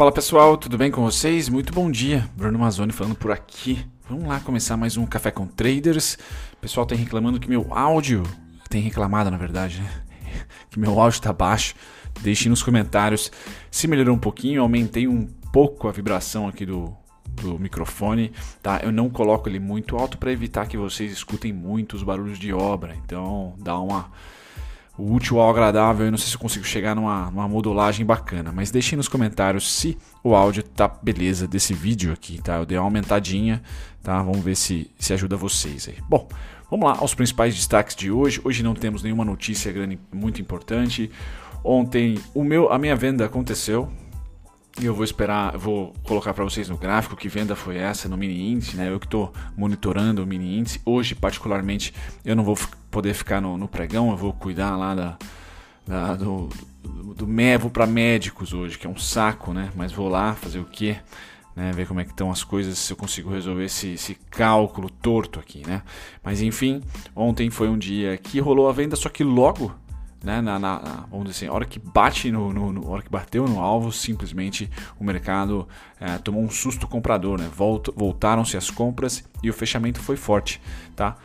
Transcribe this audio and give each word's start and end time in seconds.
Fala 0.00 0.10
pessoal, 0.10 0.56
tudo 0.56 0.78
bem 0.78 0.90
com 0.90 1.02
vocês? 1.02 1.50
Muito 1.50 1.74
bom 1.74 1.90
dia, 1.90 2.26
Bruno 2.34 2.58
Mazzoni 2.58 2.90
falando 2.90 3.14
por 3.14 3.30
aqui. 3.30 3.84
Vamos 4.08 4.26
lá 4.26 4.40
começar 4.40 4.74
mais 4.74 4.96
um 4.96 5.04
Café 5.04 5.30
com 5.30 5.46
Traders. 5.46 6.16
O 6.54 6.56
pessoal 6.56 6.86
tem 6.86 6.96
reclamando 6.96 7.38
que 7.38 7.50
meu 7.50 7.66
áudio, 7.68 8.22
tem 8.70 8.80
reclamado 8.80 9.30
na 9.30 9.36
verdade, 9.36 9.82
né? 9.82 9.90
Que 10.70 10.80
meu 10.80 10.98
áudio 10.98 11.18
está 11.18 11.34
baixo. 11.34 11.74
Deixe 12.22 12.48
nos 12.48 12.62
comentários 12.62 13.30
se 13.70 13.86
melhorou 13.86 14.16
um 14.16 14.18
pouquinho, 14.18 14.62
aumentei 14.62 15.06
um 15.06 15.26
pouco 15.52 15.86
a 15.86 15.92
vibração 15.92 16.48
aqui 16.48 16.64
do, 16.64 16.96
do 17.26 17.58
microfone, 17.58 18.32
tá? 18.62 18.80
Eu 18.82 18.90
não 18.90 19.10
coloco 19.10 19.50
ele 19.50 19.60
muito 19.60 19.98
alto 19.98 20.16
para 20.16 20.32
evitar 20.32 20.66
que 20.66 20.78
vocês 20.78 21.12
escutem 21.12 21.52
muito 21.52 21.94
os 21.94 22.02
barulhos 22.02 22.38
de 22.38 22.54
obra. 22.54 22.96
Então, 23.04 23.54
dá 23.58 23.78
uma 23.78 24.10
o 24.96 25.14
útil 25.14 25.40
ao 25.40 25.50
agradável. 25.50 26.06
Eu 26.06 26.10
não 26.10 26.18
sei 26.18 26.28
se 26.28 26.34
eu 26.34 26.40
consigo 26.40 26.64
chegar 26.64 26.94
numa, 26.94 27.30
numa 27.30 27.48
modulagem 27.48 28.04
bacana, 28.04 28.52
mas 28.52 28.70
deixem 28.70 28.96
nos 28.96 29.08
comentários 29.08 29.70
se 29.72 29.96
o 30.22 30.34
áudio 30.34 30.62
tá 30.62 30.88
beleza 30.88 31.46
desse 31.46 31.74
vídeo 31.74 32.12
aqui, 32.12 32.40
tá? 32.42 32.56
Eu 32.56 32.66
dei 32.66 32.78
uma 32.78 32.84
aumentadinha, 32.84 33.62
tá? 34.02 34.22
Vamos 34.22 34.40
ver 34.40 34.56
se, 34.56 34.90
se 34.98 35.12
ajuda 35.12 35.36
vocês 35.36 35.88
aí. 35.88 35.96
Bom, 36.08 36.28
vamos 36.70 36.88
lá 36.88 36.96
aos 36.98 37.14
principais 37.14 37.54
destaques 37.54 37.96
de 37.96 38.10
hoje. 38.10 38.40
Hoje 38.44 38.62
não 38.62 38.74
temos 38.74 39.02
nenhuma 39.02 39.24
notícia 39.24 39.72
grande, 39.72 39.98
muito 40.12 40.40
importante. 40.40 41.10
Ontem 41.62 42.18
o 42.34 42.42
meu, 42.42 42.72
a 42.72 42.78
minha 42.78 42.96
venda 42.96 43.24
aconteceu, 43.24 43.90
e 44.80 44.86
eu 44.86 44.94
vou 44.94 45.04
esperar, 45.04 45.58
vou 45.58 45.92
colocar 46.04 46.32
para 46.32 46.44
vocês 46.44 46.68
no 46.68 46.76
gráfico 46.76 47.16
que 47.16 47.28
venda 47.28 47.56
foi 47.56 47.76
essa 47.76 48.08
no 48.08 48.16
mini 48.16 48.52
índice, 48.52 48.76
né? 48.76 48.90
Eu 48.90 49.00
que 49.00 49.06
estou 49.06 49.32
monitorando 49.56 50.22
o 50.22 50.26
mini 50.26 50.58
índice. 50.58 50.80
Hoje, 50.86 51.14
particularmente, 51.14 51.92
eu 52.24 52.36
não 52.36 52.44
vou 52.44 52.56
poder 52.90 53.14
ficar 53.14 53.40
no, 53.40 53.56
no 53.56 53.68
pregão, 53.68 54.10
eu 54.10 54.16
vou 54.16 54.32
cuidar 54.32 54.76
lá 54.76 54.94
da, 54.94 55.18
da 55.86 56.14
do, 56.14 56.48
do, 56.82 57.14
do 57.14 57.58
vou 57.58 57.70
para 57.70 57.86
médicos 57.86 58.52
hoje, 58.52 58.78
que 58.78 58.86
é 58.86 58.90
um 58.90 58.98
saco, 58.98 59.52
né? 59.52 59.70
Mas 59.74 59.92
vou 59.92 60.08
lá 60.08 60.34
fazer 60.34 60.58
o 60.58 60.64
quê? 60.64 60.96
Né, 61.54 61.72
ver 61.72 61.86
como 61.86 61.98
é 61.98 62.04
que 62.04 62.10
estão 62.10 62.30
as 62.30 62.44
coisas, 62.44 62.78
se 62.78 62.92
eu 62.92 62.96
consigo 62.96 63.28
resolver 63.28 63.64
esse, 63.64 63.94
esse, 63.94 64.14
cálculo 64.30 64.88
torto 64.88 65.40
aqui, 65.40 65.66
né? 65.66 65.82
Mas 66.22 66.40
enfim, 66.40 66.80
ontem 67.14 67.50
foi 67.50 67.68
um 67.68 67.76
dia 67.76 68.16
que 68.16 68.38
rolou 68.38 68.68
a 68.68 68.72
venda, 68.72 68.94
só 68.94 69.08
que 69.08 69.24
logo 69.24 69.74
né, 70.22 70.40
na, 70.40 70.58
na, 70.58 71.06
vamos 71.10 71.26
dizer 71.26 71.38
assim, 71.38 71.46
a 71.46 71.52
hora 71.52 71.64
que 71.64 71.78
bate 71.78 72.30
no, 72.30 72.52
no, 72.52 72.72
no 72.72 72.90
hora 72.90 73.02
que 73.02 73.10
bateu 73.10 73.46
no 73.46 73.58
alvo, 73.58 73.90
simplesmente 73.90 74.70
o 74.98 75.04
mercado 75.04 75.66
é, 75.98 76.18
tomou 76.18 76.42
um 76.42 76.50
susto 76.50 76.86
comprador, 76.86 77.38
né? 77.38 77.50
Volt, 77.54 77.88
voltaram-se 77.96 78.56
as 78.56 78.70
compras 78.70 79.24
e 79.42 79.48
o 79.48 79.52
fechamento 79.52 79.98
foi 80.00 80.16
forte, 80.16 80.60
tá? 80.94 81.16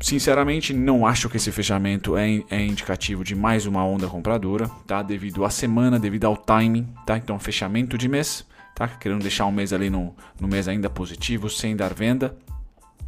Sinceramente, 0.00 0.72
não 0.72 1.06
acho 1.06 1.28
que 1.28 1.36
esse 1.36 1.50
fechamento 1.50 2.16
é, 2.16 2.42
é 2.50 2.64
indicativo 2.64 3.24
de 3.24 3.34
mais 3.34 3.66
uma 3.66 3.84
onda 3.84 4.06
compradora, 4.06 4.68
tá? 4.86 5.02
Devido 5.02 5.44
à 5.44 5.50
semana, 5.50 5.98
devido 5.98 6.24
ao 6.24 6.36
timing, 6.36 6.86
tá? 7.04 7.16
Então, 7.18 7.38
fechamento 7.38 7.98
de 7.98 8.08
mês, 8.08 8.46
tá? 8.74 8.86
Querendo 8.86 9.22
deixar 9.22 9.46
um 9.46 9.52
mês 9.52 9.72
ali 9.72 9.90
no, 9.90 10.14
no 10.40 10.46
mês 10.46 10.68
ainda 10.68 10.88
positivo, 10.88 11.50
sem 11.50 11.74
dar 11.74 11.92
venda. 11.92 12.36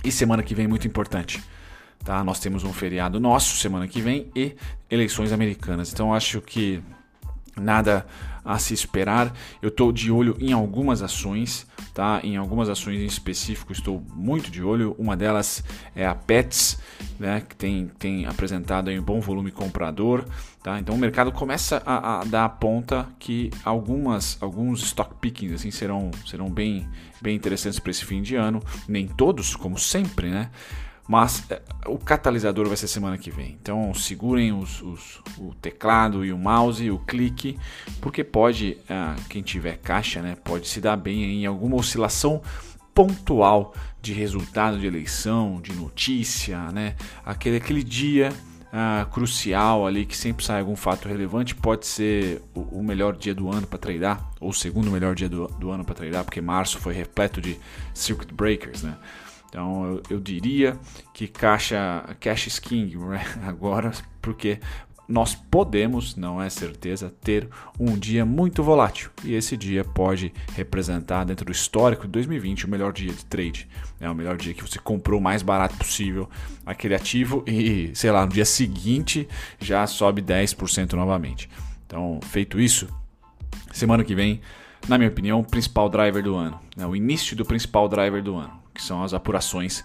E 0.05 0.11
semana 0.11 0.43
que 0.43 0.55
vem, 0.55 0.67
muito 0.67 0.87
importante 0.87 1.41
Tá? 2.05 2.25
Nós 2.25 2.41
temos 2.41 2.65
um 2.65 2.73
feriado 2.73 3.21
nosso 3.21 3.57
semana 3.57 3.87
que 3.87 4.01
vem 4.01 4.31
e 4.35 4.57
eleições 4.91 5.33
americanas. 5.33 5.93
Então 5.93 6.15
acho 6.15 6.41
que 6.41 6.83
nada 7.57 8.07
a 8.45 8.59
se 8.59 8.75
esperar. 8.75 9.33
Eu 9.61 9.69
estou 9.69 9.93
de 9.93 10.11
olho 10.11 10.37
em 10.41 10.53
algumas 10.53 11.03
ações, 11.03 11.67
tá? 11.95 12.21
Em 12.23 12.37
algumas 12.37 12.69
ações 12.69 13.01
em 13.01 13.07
específico 13.07 13.73
estou 13.73 14.03
muito 14.15 14.51
de 14.51 14.63
olho. 14.63 14.95
Uma 14.99 15.17
delas 15.17 15.63
é 15.95 16.07
a 16.07 16.15
Pets, 16.15 16.79
né? 17.19 17.43
Que 17.49 17.57
tem, 17.57 17.91
tem 17.99 18.27
apresentado 18.27 18.91
um 18.91 19.03
bom 19.03 19.21
volume 19.21 19.51
comprador, 19.51 20.25
tá? 20.63 20.79
Então 20.79 20.95
o 20.95 20.99
mercado 20.99 21.33
começa 21.33 21.83
a, 21.85 22.21
a, 22.21 22.25
dar 22.25 22.45
a 22.45 22.49
ponta 22.49 23.09
que 23.19 23.51
algumas 23.65 24.37
alguns 24.41 24.83
stock 24.83 25.15
pickings 25.21 25.55
assim 25.55 25.71
serão 25.71 26.11
serão 26.27 26.51
bem 26.51 26.89
bem 27.21 27.37
interessantes 27.37 27.79
para 27.79 27.91
esse 27.91 28.05
fim 28.05 28.23
de 28.23 28.37
ano. 28.37 28.63
Nem 28.89 29.07
todos, 29.07 29.55
como 29.55 29.79
sempre, 29.79 30.31
né? 30.31 30.51
Mas 31.11 31.43
é, 31.51 31.61
o 31.89 31.99
catalisador 31.99 32.69
vai 32.69 32.77
ser 32.77 32.87
semana 32.87 33.19
que 33.19 33.33
vem. 33.33 33.59
Então 33.61 33.93
segurem 33.93 34.53
os, 34.53 34.81
os, 34.81 35.21
o 35.37 35.53
teclado 35.61 36.25
e 36.25 36.33
o 36.33 36.39
mouse, 36.39 36.89
o 36.89 37.01
clique, 37.01 37.59
porque 38.01 38.23
pode, 38.23 38.79
ah, 38.89 39.17
quem 39.29 39.43
tiver 39.43 39.79
caixa, 39.79 40.23
né, 40.23 40.37
pode 40.45 40.69
se 40.69 40.81
dar 40.81 40.97
bem 40.97 41.43
em 41.43 41.47
alguma 41.47 41.75
oscilação 41.75 42.41
pontual 42.95 43.75
de 44.01 44.13
resultado 44.13 44.79
de 44.79 44.87
eleição, 44.87 45.61
de 45.61 45.73
notícia, 45.73 46.71
né? 46.71 46.95
Aquele, 47.25 47.57
aquele 47.57 47.83
dia 47.83 48.33
ah, 48.73 49.05
crucial 49.11 49.89
ali 49.89 50.07
que 50.07 50.17
sempre 50.17 50.45
sai 50.45 50.61
algum 50.61 50.77
fato 50.77 51.09
relevante 51.09 51.57
pode 51.57 51.89
ser 51.89 52.41
o, 52.55 52.61
o 52.61 52.85
melhor 52.85 53.17
dia 53.17 53.35
do 53.35 53.51
ano 53.51 53.67
para 53.67 53.81
treinar 53.81 54.31
ou 54.39 54.51
o 54.51 54.55
segundo 54.55 54.93
melhor 54.93 55.17
dia 55.17 55.29
do, 55.29 55.49
do 55.49 55.73
ano 55.73 55.85
para 55.85 55.97
treinar 55.97 56.23
porque 56.23 56.41
março 56.41 56.79
foi 56.79 56.95
repleto 56.95 57.41
de 57.41 57.59
circuit 57.93 58.33
breakers, 58.33 58.85
né? 58.85 58.97
Então 59.51 59.85
eu, 59.85 60.03
eu 60.09 60.21
diria 60.21 60.79
que 61.13 61.27
caixa 61.27 62.17
cash 62.21 62.47
is 62.47 62.59
king 62.59 62.97
né? 62.97 63.23
agora, 63.43 63.91
porque 64.23 64.61
nós 65.11 65.35
podemos, 65.35 66.15
não 66.15 66.41
é 66.41 66.49
certeza, 66.49 67.13
ter 67.21 67.49
um 67.81 67.99
dia 67.99 68.25
muito 68.25 68.63
volátil. 68.63 69.11
E 69.25 69.35
esse 69.35 69.57
dia 69.57 69.85
pode 69.85 70.33
representar, 70.55 71.25
dentro 71.25 71.45
do 71.45 71.51
histórico 71.51 72.05
de 72.05 72.13
2020, 72.13 72.67
o 72.67 72.71
melhor 72.71 72.93
dia 72.93 73.13
de 73.13 73.25
trade. 73.25 73.69
É 73.99 74.09
o 74.09 74.15
melhor 74.15 74.37
dia 74.37 74.55
que 74.55 74.63
você 74.63 74.79
comprou 74.79 75.19
o 75.19 75.23
mais 75.23 75.43
barato 75.43 75.77
possível 75.77 76.31
aquele 76.65 76.95
ativo 76.95 77.43
e, 77.45 77.91
sei 77.93 78.13
lá, 78.13 78.25
no 78.25 78.33
dia 78.33 78.45
seguinte 78.45 79.29
já 79.59 79.85
sobe 79.85 80.23
10% 80.23 80.93
novamente. 80.93 81.51
Então, 81.89 82.21
feito 82.23 82.61
isso, 82.61 82.87
semana 83.73 84.05
que 84.05 84.15
vem, 84.15 84.41
na 84.87 84.97
minha 84.97 85.11
opinião, 85.11 85.41
o 85.41 85.45
principal 85.45 85.89
driver 85.89 86.23
do 86.23 86.37
ano. 86.37 86.61
Né? 86.77 86.87
O 86.87 86.95
início 86.95 87.37
do 87.37 87.45
principal 87.45 87.89
driver 87.89 88.23
do 88.23 88.37
ano 88.37 88.60
que 88.75 88.83
são 88.83 89.03
as 89.03 89.15
apurações 89.15 89.85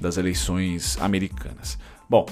das 0.00 0.16
eleições 0.16 0.98
americanas. 1.00 1.78
Bom, 2.08 2.26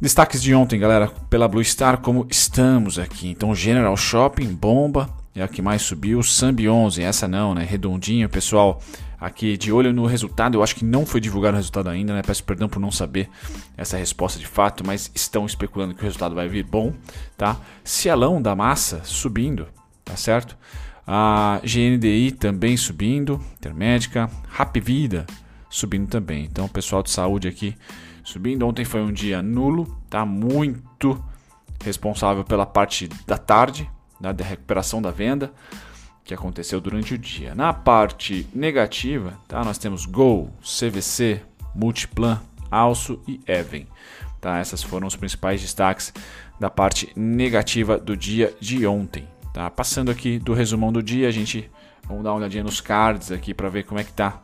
destaques 0.00 0.42
de 0.42 0.54
ontem, 0.54 0.78
galera, 0.78 1.08
pela 1.28 1.48
Blue 1.48 1.64
Star, 1.64 1.98
como 1.98 2.26
estamos 2.30 2.98
aqui. 2.98 3.28
Então, 3.28 3.54
General 3.54 3.96
Shopping, 3.96 4.54
bomba, 4.54 5.08
é 5.34 5.42
a 5.42 5.48
que 5.48 5.60
mais 5.60 5.82
subiu. 5.82 6.22
Sambi 6.22 6.68
11, 6.68 7.02
essa 7.02 7.26
não, 7.26 7.54
né? 7.54 7.64
Redondinho, 7.64 8.28
pessoal. 8.28 8.80
Aqui 9.20 9.56
de 9.56 9.72
olho 9.72 9.92
no 9.92 10.06
resultado, 10.06 10.58
eu 10.58 10.62
acho 10.62 10.76
que 10.76 10.84
não 10.84 11.06
foi 11.06 11.20
divulgado 11.20 11.54
o 11.54 11.56
resultado 11.56 11.88
ainda, 11.88 12.12
né? 12.12 12.22
Peço 12.22 12.44
perdão 12.44 12.68
por 12.68 12.78
não 12.78 12.90
saber 12.90 13.28
essa 13.76 13.96
resposta 13.96 14.38
de 14.38 14.46
fato, 14.46 14.86
mas 14.86 15.10
estão 15.14 15.46
especulando 15.46 15.94
que 15.94 16.02
o 16.02 16.04
resultado 16.04 16.34
vai 16.34 16.46
vir 16.46 16.62
bom, 16.62 16.92
tá? 17.36 17.56
Cielão 17.82 18.40
da 18.40 18.54
massa 18.54 19.00
subindo, 19.02 19.66
tá 20.04 20.14
certo? 20.14 20.56
A 21.06 21.60
GNDI 21.62 22.32
também 22.32 22.76
subindo, 22.76 23.40
Intermédica, 23.56 24.30
Rap 24.48 24.80
Vida 24.80 25.26
subindo 25.68 26.08
também. 26.08 26.44
Então, 26.44 26.66
o 26.66 26.68
pessoal 26.68 27.02
de 27.02 27.10
saúde 27.10 27.48
aqui 27.48 27.76
subindo. 28.22 28.66
Ontem 28.66 28.84
foi 28.84 29.02
um 29.02 29.12
dia 29.12 29.42
nulo, 29.42 30.00
tá 30.08 30.24
muito 30.24 31.22
responsável 31.84 32.44
pela 32.44 32.64
parte 32.64 33.08
da 33.26 33.36
tarde, 33.36 33.90
né, 34.20 34.32
da 34.32 34.44
recuperação 34.44 35.02
da 35.02 35.10
venda 35.10 35.52
que 36.24 36.32
aconteceu 36.32 36.80
durante 36.80 37.12
o 37.12 37.18
dia. 37.18 37.54
Na 37.54 37.72
parte 37.74 38.48
negativa, 38.54 39.38
tá, 39.46 39.62
nós 39.62 39.76
temos 39.76 40.06
Gol, 40.06 40.50
CVC, 40.62 41.42
Multiplan, 41.74 42.40
Alço 42.70 43.20
e 43.28 43.40
Even. 43.46 43.86
Tá, 44.40 44.58
essas 44.58 44.82
foram 44.82 45.06
os 45.06 45.16
principais 45.16 45.60
destaques 45.60 46.14
da 46.58 46.70
parte 46.70 47.12
negativa 47.14 47.98
do 47.98 48.16
dia 48.16 48.54
de 48.58 48.86
ontem. 48.86 49.28
Tá? 49.54 49.70
Passando 49.70 50.10
aqui 50.10 50.40
do 50.40 50.52
resumão 50.52 50.92
do 50.92 51.00
dia, 51.00 51.28
a 51.28 51.30
gente 51.30 51.70
vamos 52.08 52.24
dar 52.24 52.32
uma 52.32 52.38
olhadinha 52.38 52.64
nos 52.64 52.80
cards 52.80 53.30
aqui 53.30 53.54
para 53.54 53.68
ver 53.68 53.84
como 53.84 54.00
é 54.00 54.04
que 54.04 54.12
tá. 54.12 54.42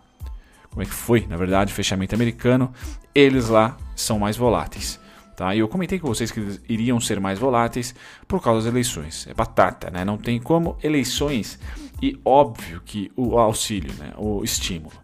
Como 0.71 0.83
é 0.83 0.85
que 0.85 0.95
foi, 0.95 1.27
na 1.27 1.37
verdade, 1.37 1.73
o 1.73 1.75
fechamento 1.75 2.15
americano. 2.15 2.73
Eles 3.13 3.49
lá 3.49 3.77
são 3.97 4.21
mais 4.21 4.37
voláteis. 4.37 5.01
Tá? 5.37 5.53
E 5.53 5.59
eu 5.59 5.67
comentei 5.67 5.99
com 5.99 6.07
vocês 6.07 6.31
que 6.31 6.39
eles 6.39 6.61
iriam 6.69 7.01
ser 7.01 7.19
mais 7.19 7.41
voláteis 7.41 7.93
por 8.29 8.41
causa 8.41 8.61
das 8.61 8.73
eleições. 8.73 9.27
É 9.27 9.35
batata, 9.35 9.91
né? 9.91 10.05
Não 10.05 10.17
tem 10.17 10.39
como 10.39 10.79
eleições 10.81 11.59
e 12.01 12.17
óbvio 12.25 12.81
que 12.85 13.11
o 13.17 13.37
auxílio, 13.37 13.93
né? 13.95 14.13
o 14.17 14.45
estímulo. 14.45 14.95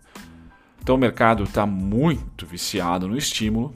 Então 0.81 0.95
o 0.95 0.99
mercado 0.99 1.43
está 1.43 1.67
muito 1.67 2.47
viciado 2.47 3.09
no 3.09 3.19
estímulo 3.19 3.75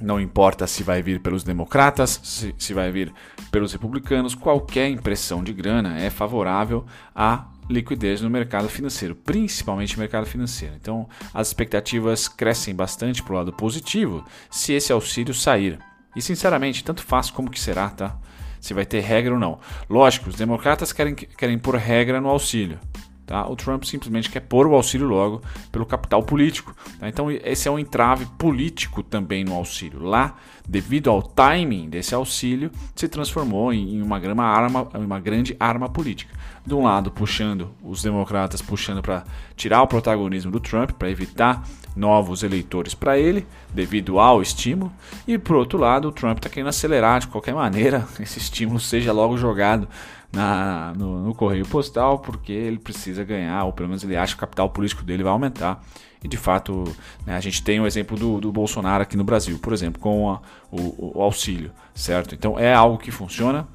não 0.00 0.20
importa 0.20 0.66
se 0.66 0.82
vai 0.82 1.02
vir 1.02 1.20
pelos 1.20 1.42
democratas, 1.42 2.20
se, 2.22 2.54
se 2.58 2.74
vai 2.74 2.90
vir 2.90 3.12
pelos 3.50 3.72
republicanos, 3.72 4.34
qualquer 4.34 4.88
impressão 4.88 5.42
de 5.42 5.52
grana 5.52 5.98
é 5.98 6.10
favorável 6.10 6.84
à 7.14 7.46
liquidez 7.68 8.20
no 8.20 8.30
mercado 8.30 8.68
financeiro, 8.68 9.14
principalmente 9.14 9.96
no 9.96 10.00
mercado 10.00 10.26
financeiro. 10.26 10.74
Então, 10.80 11.08
as 11.34 11.48
expectativas 11.48 12.28
crescem 12.28 12.74
bastante 12.74 13.22
para 13.22 13.32
o 13.32 13.36
lado 13.36 13.52
positivo 13.52 14.24
se 14.50 14.72
esse 14.72 14.92
auxílio 14.92 15.34
sair. 15.34 15.78
E, 16.14 16.22
sinceramente, 16.22 16.84
tanto 16.84 17.02
faz 17.02 17.30
como 17.30 17.50
que 17.50 17.60
será, 17.60 17.90
tá? 17.90 18.16
Se 18.60 18.72
vai 18.72 18.86
ter 18.86 19.00
regra 19.00 19.34
ou 19.34 19.40
não. 19.40 19.58
Lógico, 19.88 20.30
os 20.30 20.36
democratas 20.36 20.92
querem, 20.92 21.14
querem 21.14 21.58
pôr 21.58 21.76
regra 21.76 22.20
no 22.20 22.28
auxílio. 22.28 22.78
Tá? 23.26 23.46
O 23.48 23.56
Trump 23.56 23.82
simplesmente 23.82 24.30
quer 24.30 24.40
pôr 24.40 24.68
o 24.68 24.74
auxílio 24.74 25.08
logo 25.08 25.42
pelo 25.72 25.84
capital 25.84 26.22
político. 26.22 26.74
Tá? 27.00 27.08
Então, 27.08 27.30
esse 27.30 27.66
é 27.66 27.70
um 27.70 27.78
entrave 27.78 28.24
político 28.38 29.02
também 29.02 29.44
no 29.44 29.54
auxílio. 29.54 30.02
Lá, 30.04 30.36
devido 30.66 31.10
ao 31.10 31.20
timing 31.20 31.88
desse 31.90 32.14
auxílio, 32.14 32.70
se 32.94 33.08
transformou 33.08 33.72
em 33.72 34.00
uma, 34.00 34.18
arma, 34.44 34.88
uma 34.94 35.18
grande 35.18 35.56
arma 35.58 35.88
política. 35.88 36.32
De 36.64 36.74
um 36.74 36.82
lado, 36.82 37.10
puxando 37.10 37.70
os 37.82 38.02
democratas, 38.02 38.62
puxando 38.62 39.02
para 39.02 39.24
tirar 39.56 39.82
o 39.82 39.88
protagonismo 39.88 40.50
do 40.50 40.60
Trump, 40.60 40.92
para 40.92 41.10
evitar 41.10 41.64
novos 41.96 42.42
eleitores 42.42 42.94
para 42.94 43.18
ele, 43.18 43.46
devido 43.72 44.20
ao 44.20 44.42
estímulo, 44.42 44.92
e 45.26 45.38
por 45.38 45.56
outro 45.56 45.78
lado, 45.78 46.08
o 46.08 46.12
Trump 46.12 46.38
está 46.38 46.48
querendo 46.48 46.68
acelerar 46.68 47.20
de 47.20 47.28
qualquer 47.28 47.54
maneira 47.54 48.06
esse 48.20 48.38
estímulo 48.38 48.78
seja 48.78 49.12
logo 49.12 49.36
jogado 49.36 49.88
na, 50.36 50.92
no, 50.94 51.22
no, 51.24 51.34
correio 51.34 51.66
postal, 51.66 52.18
porque 52.18 52.52
ele 52.52 52.78
precisa 52.78 53.24
ganhar, 53.24 53.64
ou 53.64 53.72
pelo 53.72 53.88
menos 53.88 54.04
ele 54.04 54.16
acha 54.16 54.34
que 54.34 54.38
o 54.38 54.40
capital 54.40 54.68
político 54.68 55.02
dele 55.02 55.22
vai 55.22 55.32
aumentar. 55.32 55.82
E 56.22 56.28
de 56.28 56.36
fato, 56.36 56.84
né, 57.24 57.36
a 57.36 57.40
gente 57.40 57.62
tem 57.62 57.80
o 57.80 57.86
exemplo 57.86 58.18
do, 58.18 58.38
do, 58.38 58.52
Bolsonaro 58.52 59.02
aqui 59.02 59.16
no 59.16 59.24
Brasil, 59.24 59.58
por 59.58 59.72
exemplo, 59.72 60.00
com 60.00 60.30
a, 60.30 60.40
o, 60.70 61.18
o 61.18 61.22
auxílio, 61.22 61.72
certo? 61.94 62.34
Então 62.34 62.58
é 62.58 62.74
algo 62.74 62.98
que 62.98 63.10
funciona, 63.10 63.66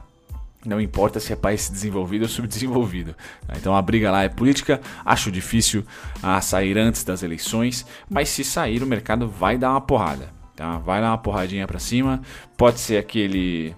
não 0.63 0.79
importa 0.79 1.19
se 1.19 1.33
é 1.33 1.35
país 1.35 1.67
desenvolvido 1.67 2.23
ou 2.23 2.29
subdesenvolvido. 2.29 3.15
Tá? 3.47 3.55
Então 3.57 3.75
a 3.75 3.81
briga 3.81 4.11
lá 4.11 4.23
é 4.23 4.29
política. 4.29 4.79
Acho 5.03 5.31
difícil 5.31 5.83
a 6.21 6.37
ah, 6.37 6.41
sair 6.41 6.77
antes 6.77 7.03
das 7.03 7.23
eleições, 7.23 7.85
mas 8.07 8.29
se 8.29 8.43
sair 8.43 8.83
o 8.83 8.87
mercado 8.87 9.27
vai 9.27 9.57
dar 9.57 9.71
uma 9.71 9.81
porrada. 9.81 10.29
Tá? 10.55 10.77
Vai 10.77 11.01
dar 11.01 11.09
uma 11.09 11.17
porradinha 11.17 11.65
para 11.65 11.79
cima. 11.79 12.21
Pode 12.55 12.79
ser 12.79 12.97
aquele 12.97 13.73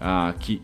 ah, 0.00 0.32
que 0.38 0.62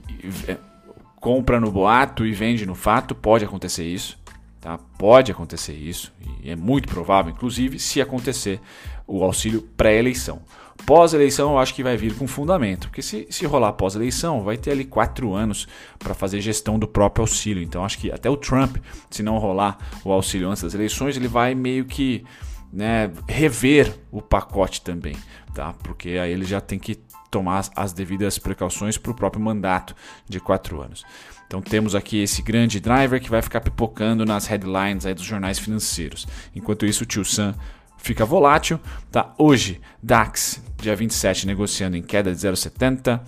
compra 1.20 1.60
no 1.60 1.70
boato 1.70 2.26
e 2.26 2.32
vende 2.32 2.66
no 2.66 2.74
fato. 2.74 3.14
Pode 3.14 3.44
acontecer 3.44 3.84
isso. 3.84 4.18
Tá? 4.60 4.78
Pode 4.98 5.30
acontecer 5.30 5.74
isso. 5.74 6.12
E 6.42 6.50
é 6.50 6.56
muito 6.56 6.88
provável, 6.88 7.32
inclusive, 7.32 7.78
se 7.78 8.00
acontecer 8.00 8.60
o 9.06 9.22
auxílio 9.22 9.62
pré-eleição. 9.76 10.42
Pós-eleição, 10.86 11.52
eu 11.52 11.58
acho 11.58 11.74
que 11.74 11.82
vai 11.82 11.96
vir 11.96 12.14
com 12.14 12.26
fundamento, 12.26 12.88
porque 12.88 13.02
se, 13.02 13.26
se 13.30 13.44
rolar 13.44 13.72
pós-eleição, 13.72 14.42
vai 14.42 14.56
ter 14.56 14.70
ali 14.70 14.84
quatro 14.84 15.34
anos 15.34 15.66
para 15.98 16.14
fazer 16.14 16.40
gestão 16.40 16.78
do 16.78 16.86
próprio 16.86 17.22
auxílio. 17.22 17.62
Então, 17.62 17.84
acho 17.84 17.98
que 17.98 18.10
até 18.10 18.30
o 18.30 18.36
Trump, 18.36 18.76
se 19.10 19.22
não 19.22 19.38
rolar 19.38 19.76
o 20.04 20.12
auxílio 20.12 20.48
antes 20.48 20.62
das 20.62 20.74
eleições, 20.74 21.16
ele 21.16 21.28
vai 21.28 21.54
meio 21.54 21.84
que 21.84 22.24
né, 22.72 23.10
rever 23.26 23.98
o 24.10 24.20
pacote 24.20 24.82
também, 24.82 25.16
tá? 25.54 25.74
Porque 25.82 26.10
aí 26.10 26.32
ele 26.32 26.44
já 26.44 26.60
tem 26.60 26.78
que 26.78 26.98
tomar 27.30 27.68
as 27.76 27.92
devidas 27.92 28.38
precauções 28.38 28.96
para 28.96 29.12
o 29.12 29.14
próprio 29.14 29.42
mandato 29.42 29.94
de 30.28 30.40
quatro 30.40 30.80
anos. 30.80 31.04
Então 31.46 31.62
temos 31.62 31.94
aqui 31.94 32.22
esse 32.22 32.42
grande 32.42 32.78
driver 32.78 33.20
que 33.20 33.30
vai 33.30 33.40
ficar 33.40 33.62
pipocando 33.62 34.24
nas 34.26 34.46
headlines 34.46 35.06
aí 35.06 35.14
dos 35.14 35.24
jornais 35.24 35.58
financeiros. 35.58 36.26
Enquanto 36.54 36.84
isso, 36.84 37.04
o 37.04 37.06
Tio 37.06 37.24
Sam 37.24 37.54
fica 37.96 38.24
volátil. 38.24 38.78
Tá? 39.10 39.32
Hoje, 39.38 39.80
DAX, 40.02 40.62
dia 40.76 40.94
27, 40.94 41.46
negociando 41.46 41.96
em 41.96 42.02
queda 42.02 42.30
de 42.34 42.38
0,70. 42.38 43.20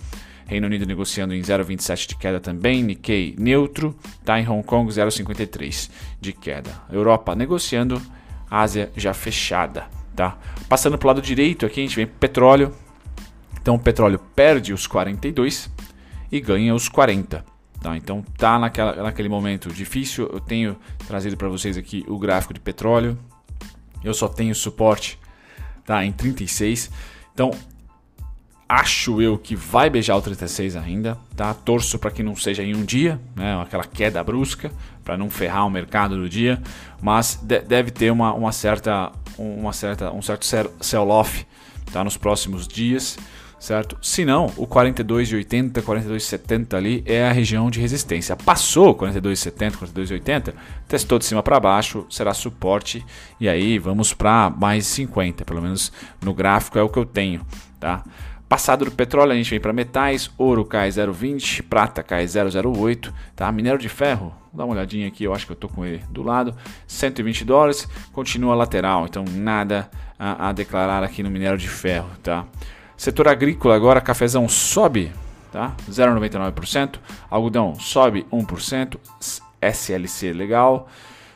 Reino 0.45 0.67
Unido 0.67 0.85
negociando 0.85 1.33
em 1.33 1.41
0,27 1.41 2.09
de 2.09 2.15
queda 2.15 2.39
também. 2.39 2.83
Nikkei 2.83 3.35
neutro. 3.39 3.97
Tá? 4.23 4.39
Em 4.39 4.47
Hong 4.47 4.63
Kong, 4.63 4.91
0,53 4.91 5.89
de 6.19 6.31
queda. 6.31 6.69
Europa 6.91 7.35
negociando. 7.35 7.99
Ásia 8.51 8.91
já 8.95 9.13
fechada. 9.13 9.85
Tá? 10.15 10.37
Passando 10.67 10.97
para 10.97 11.05
o 11.05 11.07
lado 11.07 11.21
direito 11.21 11.65
aqui, 11.65 11.79
a 11.79 11.83
gente 11.83 11.95
vem 11.95 12.05
petróleo. 12.05 12.75
Então 13.59 13.75
o 13.75 13.79
petróleo 13.79 14.19
perde 14.35 14.73
os 14.73 14.85
42 14.85 15.71
e 16.31 16.39
ganha 16.39 16.75
os 16.75 16.89
40. 16.89 17.45
Tá, 17.81 17.97
então 17.97 18.23
tá 18.37 18.59
naquela, 18.59 19.01
naquele 19.01 19.29
momento 19.29 19.69
difícil. 19.69 20.29
Eu 20.31 20.39
tenho 20.39 20.77
trazido 21.07 21.35
para 21.37 21.47
vocês 21.47 21.77
aqui 21.77 22.05
o 22.07 22.19
gráfico 22.19 22.53
de 22.53 22.59
petróleo 22.59 23.17
eu 24.03 24.13
só 24.13 24.27
tenho 24.27 24.53
suporte 24.55 25.19
tá, 25.85 26.03
em 26.05 26.11
36. 26.11 26.91
Então, 27.33 27.51
acho 28.71 29.21
eu 29.21 29.37
que 29.37 29.53
vai 29.53 29.89
beijar 29.89 30.15
o 30.15 30.21
36 30.21 30.77
ainda, 30.77 31.17
tá? 31.35 31.53
Torço 31.53 31.99
para 31.99 32.09
que 32.09 32.23
não 32.23 32.37
seja 32.37 32.63
em 32.63 32.73
um 32.73 32.85
dia, 32.85 33.19
né? 33.35 33.61
Aquela 33.61 33.83
queda 33.83 34.23
brusca, 34.23 34.71
para 35.03 35.17
não 35.17 35.29
ferrar 35.29 35.67
o 35.67 35.69
mercado 35.69 36.15
do 36.15 36.29
dia, 36.29 36.61
mas 37.01 37.35
de 37.35 37.59
deve 37.59 37.91
ter 37.91 38.11
uma, 38.11 38.33
uma 38.33 38.53
certa, 38.53 39.11
uma 39.37 39.73
certa, 39.73 40.13
um 40.13 40.21
certo 40.21 40.45
sell-off 40.79 41.45
tá? 41.91 42.01
nos 42.01 42.15
próximos 42.15 42.65
dias 42.65 43.17
certo? 43.59 43.95
Se 44.01 44.25
não, 44.25 44.47
o 44.57 44.65
42,80, 44.65 45.83
42,70 45.83 46.73
ali 46.73 47.03
é 47.05 47.27
a 47.27 47.31
região 47.31 47.69
de 47.69 47.79
resistência. 47.79 48.35
Passou 48.35 48.95
42,70, 48.95 49.73
42,80, 49.73 50.53
testou 50.87 51.19
de 51.19 51.25
cima 51.25 51.43
para 51.43 51.59
baixo, 51.59 52.03
será 52.09 52.33
suporte 52.33 53.05
e 53.39 53.47
aí 53.47 53.77
vamos 53.77 54.15
para 54.15 54.49
mais 54.49 54.87
50, 54.87 55.45
pelo 55.45 55.61
menos 55.61 55.91
no 56.23 56.33
gráfico 56.33 56.79
é 56.79 56.81
o 56.81 56.89
que 56.89 56.97
eu 56.97 57.05
tenho, 57.05 57.45
tá? 57.79 58.03
Passado 58.51 58.83
do 58.83 58.91
petróleo, 58.91 59.31
a 59.31 59.35
gente 59.35 59.49
vem 59.49 59.61
para 59.61 59.71
metais, 59.71 60.29
ouro 60.37 60.65
cai 60.65 60.89
0,20, 60.89 61.63
prata 61.69 62.03
cai 62.03 62.25
0,08, 62.25 63.13
tá? 63.33 63.49
Minério 63.49 63.79
de 63.79 63.87
ferro, 63.87 64.35
dá 64.51 64.65
uma 64.65 64.73
olhadinha 64.73 65.07
aqui, 65.07 65.23
eu 65.23 65.33
acho 65.33 65.45
que 65.45 65.53
eu 65.53 65.55
tô 65.55 65.69
com 65.69 65.85
ele 65.85 66.03
do 66.09 66.21
lado, 66.21 66.53
120 66.85 67.45
dólares, 67.45 67.87
continua 68.11 68.53
lateral, 68.53 69.05
então 69.05 69.23
nada 69.23 69.89
a, 70.19 70.49
a 70.49 70.51
declarar 70.51 71.01
aqui 71.01 71.23
no 71.23 71.29
minério 71.29 71.57
de 71.57 71.69
ferro, 71.69 72.09
tá? 72.21 72.45
Setor 72.97 73.29
agrícola 73.29 73.73
agora, 73.73 74.01
cafezão 74.01 74.49
sobe, 74.49 75.13
tá? 75.49 75.73
0,99%, 75.89 76.99
algodão 77.29 77.75
sobe 77.75 78.27
1%, 78.33 78.99
SLC 79.61 80.33
legal, 80.33 80.89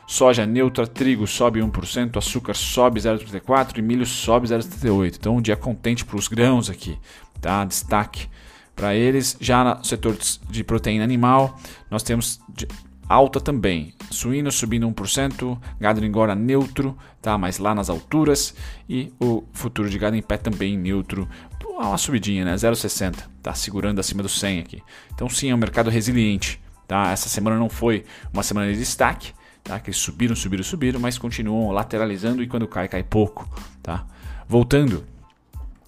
soja 0.06 0.46
neutra, 0.46 0.86
trigo 0.86 1.26
sobe 1.26 1.60
1%, 1.60 2.16
açúcar 2.16 2.54
sobe 2.54 3.00
0,34% 3.00 3.78
e 3.78 3.82
milho 3.82 4.06
sobe 4.06 4.46
0,38%. 4.46 5.16
Então, 5.18 5.36
um 5.36 5.42
dia 5.42 5.56
contente 5.56 6.04
para 6.04 6.16
os 6.16 6.28
grãos 6.28 6.70
aqui, 6.70 6.98
tá? 7.40 7.64
Destaque 7.64 8.28
para 8.74 8.94
eles. 8.94 9.36
Já 9.40 9.64
no 9.64 9.84
setor 9.84 10.16
de 10.50 10.62
proteína 10.62 11.02
animal, 11.02 11.58
nós 11.90 12.02
temos 12.02 12.40
alta 13.08 13.40
também. 13.40 13.94
Suíno 14.10 14.52
subindo 14.52 14.88
1%, 14.88 15.58
gado 15.80 16.04
engora 16.04 16.34
neutro, 16.34 16.96
tá? 17.22 17.36
mas 17.38 17.58
lá 17.58 17.74
nas 17.74 17.88
alturas. 17.88 18.54
E 18.88 19.12
o 19.18 19.44
futuro 19.52 19.88
de 19.88 19.98
gado 19.98 20.14
em 20.14 20.22
pé 20.22 20.36
também 20.36 20.76
neutro. 20.76 21.28
Uma 21.64 21.98
subidinha, 21.98 22.44
né? 22.44 22.54
0,60. 22.54 23.16
Tá 23.42 23.54
segurando 23.54 23.98
acima 23.98 24.22
do 24.22 24.28
100 24.28 24.60
aqui. 24.60 24.82
Então 25.14 25.28
sim, 25.28 25.50
é 25.50 25.54
um 25.54 25.58
mercado 25.58 25.90
resiliente. 25.90 26.60
Tá? 26.86 27.10
Essa 27.10 27.28
semana 27.28 27.58
não 27.58 27.68
foi 27.68 28.04
uma 28.32 28.42
semana 28.42 28.72
de 28.72 28.78
destaque. 28.78 29.32
Tá? 29.66 29.80
Que 29.80 29.92
subiram, 29.92 30.36
subiram, 30.36 30.62
subiram, 30.62 31.00
mas 31.00 31.18
continuam 31.18 31.72
lateralizando 31.72 32.42
e 32.42 32.46
quando 32.46 32.68
cai, 32.68 32.88
cai 32.88 33.02
pouco. 33.02 33.48
Tá? 33.82 34.06
Voltando 34.48 35.04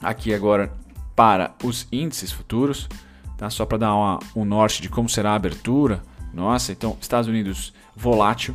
aqui 0.02 0.34
agora 0.34 0.72
para 1.14 1.54
os 1.62 1.86
índices 1.92 2.32
futuros. 2.32 2.88
Tá? 3.36 3.48
Só 3.48 3.64
para 3.64 3.78
dar 3.78 3.94
uma, 3.94 4.18
um 4.34 4.44
norte 4.44 4.82
de 4.82 4.88
como 4.88 5.08
será 5.08 5.30
a 5.30 5.36
abertura. 5.36 6.02
Nossa, 6.34 6.72
então 6.72 6.96
Estados 7.00 7.28
Unidos 7.28 7.72
volátil, 7.94 8.54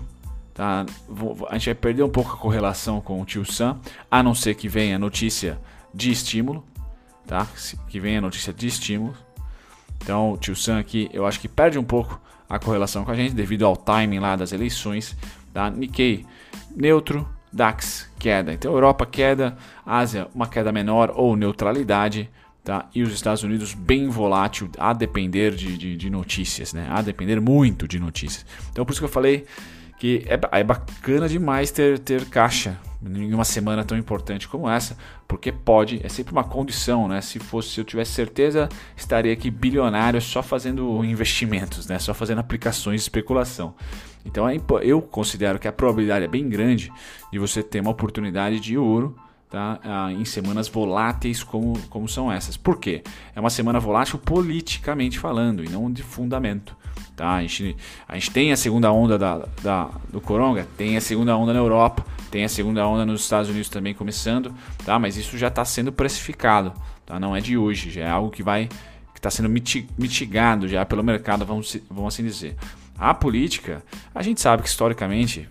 tá? 0.53 0.85
A 1.49 1.53
gente 1.57 1.65
vai 1.65 1.75
perder 1.75 2.03
um 2.03 2.09
pouco 2.09 2.31
a 2.31 2.37
correlação 2.37 3.01
com 3.01 3.19
o 3.19 3.25
tio 3.25 3.43
Sam, 3.43 3.79
a 4.09 4.21
não 4.21 4.35
ser 4.35 4.55
que 4.55 4.69
venha 4.69 4.99
notícia 4.99 5.59
de 5.93 6.11
estímulo, 6.11 6.63
tá? 7.25 7.47
Que 7.89 7.99
venha 7.99 8.21
notícia 8.21 8.53
de 8.53 8.67
estímulo. 8.67 9.15
Então, 9.97 10.33
o 10.33 10.37
tio 10.37 10.55
Sam 10.55 10.79
aqui, 10.79 11.09
eu 11.11 11.25
acho 11.25 11.39
que 11.39 11.47
perde 11.47 11.79
um 11.79 11.83
pouco 11.83 12.21
a 12.49 12.59
correlação 12.59 13.03
com 13.03 13.11
a 13.11 13.15
gente 13.15 13.33
devido 13.33 13.65
ao 13.65 13.75
timing 13.75 14.19
lá 14.19 14.35
das 14.35 14.51
eleições, 14.51 15.15
tá? 15.53 15.69
Nikkei 15.69 16.25
neutro, 16.75 17.27
DAX 17.51 18.09
queda. 18.17 18.53
Então, 18.53 18.71
Europa 18.71 19.05
queda, 19.05 19.57
Ásia 19.85 20.27
uma 20.33 20.47
queda 20.47 20.71
menor 20.71 21.11
ou 21.15 21.35
neutralidade. 21.35 22.29
Tá? 22.63 22.87
E 22.95 23.03
os 23.03 23.11
Estados 23.11 23.43
Unidos 23.43 23.73
bem 23.73 24.07
volátil, 24.07 24.69
a 24.77 24.93
depender 24.93 25.53
de, 25.53 25.77
de, 25.77 25.97
de, 25.97 26.09
notícias, 26.09 26.71
né? 26.71 26.87
A 26.89 27.01
depender 27.01 27.41
muito 27.41 27.85
de 27.89 27.99
notícias. 27.99 28.45
Então 28.71 28.85
por 28.85 28.93
isso 28.93 29.01
que 29.01 29.05
eu 29.05 29.09
falei 29.09 29.45
que 29.99 30.23
é, 30.27 30.59
é 30.59 30.63
bacana 30.63 31.27
demais 31.27 31.71
ter, 31.71 31.99
ter 31.99 32.23
caixa 32.29 32.79
em 33.05 33.33
uma 33.33 33.43
semana 33.43 33.83
tão 33.83 33.97
importante 33.97 34.47
como 34.47 34.69
essa, 34.69 34.97
porque 35.27 35.51
pode, 35.51 35.99
é 36.03 36.09
sempre 36.09 36.31
uma 36.31 36.43
condição, 36.43 37.07
né? 37.07 37.21
Se 37.21 37.39
fosse, 37.39 37.69
se 37.69 37.79
eu 37.79 37.83
tivesse 37.83 38.11
certeza, 38.11 38.69
estaria 38.95 39.33
aqui 39.33 39.49
bilionário 39.49 40.21
só 40.21 40.41
fazendo 40.41 41.03
investimentos, 41.03 41.87
né? 41.87 41.99
Só 41.99 42.13
fazendo 42.13 42.39
aplicações 42.39 43.01
de 43.01 43.03
especulação. 43.03 43.75
Então 44.25 44.47
é 44.47 44.57
eu 44.81 45.01
considero 45.01 45.59
que 45.59 45.67
a 45.67 45.71
probabilidade 45.71 46.25
é 46.25 46.27
bem 46.27 46.47
grande 46.47 46.91
de 47.31 47.39
você 47.39 47.61
ter 47.61 47.81
uma 47.81 47.91
oportunidade 47.91 48.59
de 48.59 48.77
ouro 48.77 49.15
tá? 49.53 49.79
Ah, 49.83 50.11
em 50.11 50.25
semanas 50.25 50.67
voláteis 50.67 51.43
como, 51.43 51.77
como 51.87 52.09
são 52.09 52.31
essas. 52.31 52.57
Por 52.57 52.79
quê? 52.79 53.03
É 53.35 53.39
uma 53.39 53.51
semana 53.51 53.79
volátil 53.79 54.17
politicamente 54.17 55.19
falando 55.19 55.63
e 55.63 55.69
não 55.69 55.91
de 55.91 56.01
fundamento. 56.01 56.75
Tá? 57.15 57.35
A, 57.35 57.41
gente, 57.41 57.77
a 58.07 58.15
gente 58.15 58.31
tem 58.31 58.51
a 58.51 58.57
segunda 58.57 58.91
onda 58.91 59.15
da, 59.15 59.47
da, 59.61 59.91
do 60.11 60.19
Coronga, 60.19 60.67
tem 60.75 60.97
a 60.97 61.01
segunda 61.01 61.37
onda 61.37 61.53
na 61.53 61.59
Europa, 61.59 62.03
tem 62.31 62.43
a 62.43 62.49
segunda 62.49 62.87
onda 62.87 63.05
nos 63.05 63.21
Estados 63.21 63.47
Unidos 63.47 63.69
também 63.69 63.93
começando, 63.93 64.51
tá? 64.83 64.97
mas 64.97 65.17
isso 65.17 65.37
já 65.37 65.49
está 65.49 65.63
sendo 65.63 65.91
precificado, 65.91 66.73
tá? 67.05 67.19
não 67.19 67.35
é 67.35 67.39
de 67.39 67.55
hoje, 67.55 67.91
já 67.91 68.01
é 68.01 68.09
algo 68.09 68.31
que 68.31 68.41
vai 68.41 68.67
que 69.13 69.19
está 69.19 69.29
sendo 69.29 69.49
mitigado 69.49 70.67
já 70.67 70.83
pelo 70.83 71.03
mercado, 71.03 71.45
vamos, 71.45 71.77
vamos 71.91 72.15
assim 72.15 72.23
dizer. 72.23 72.55
A 72.97 73.13
política, 73.13 73.83
a 74.15 74.23
gente 74.23 74.41
sabe 74.41 74.63
que 74.63 74.69
historicamente 74.69 75.47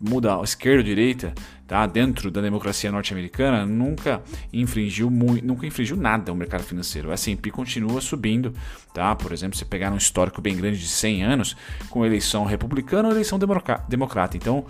muda 0.00 0.40
esquerda 0.42 0.78
ou 0.78 0.84
direita, 0.84 1.32
tá? 1.66 1.86
Dentro 1.86 2.30
da 2.30 2.40
democracia 2.40 2.90
norte-americana, 2.92 3.66
nunca 3.66 4.22
infringiu 4.52 5.10
muito, 5.10 5.44
nunca 5.44 5.66
infringiu 5.66 5.96
nada 5.96 6.32
o 6.32 6.36
mercado 6.36 6.62
financeiro. 6.62 7.08
O 7.08 7.12
S&P 7.12 7.50
continua 7.50 8.00
subindo, 8.00 8.54
tá? 8.94 9.14
Por 9.14 9.32
exemplo, 9.32 9.56
você 9.56 9.64
pegar 9.64 9.92
um 9.92 9.96
histórico 9.96 10.40
bem 10.40 10.56
grande 10.56 10.78
de 10.78 10.88
100 10.88 11.24
anos 11.24 11.56
com 11.90 12.04
eleição 12.04 12.44
republicana 12.44 13.08
ou 13.08 13.14
eleição 13.14 13.38
democrata. 13.88 14.36
Então, 14.36 14.64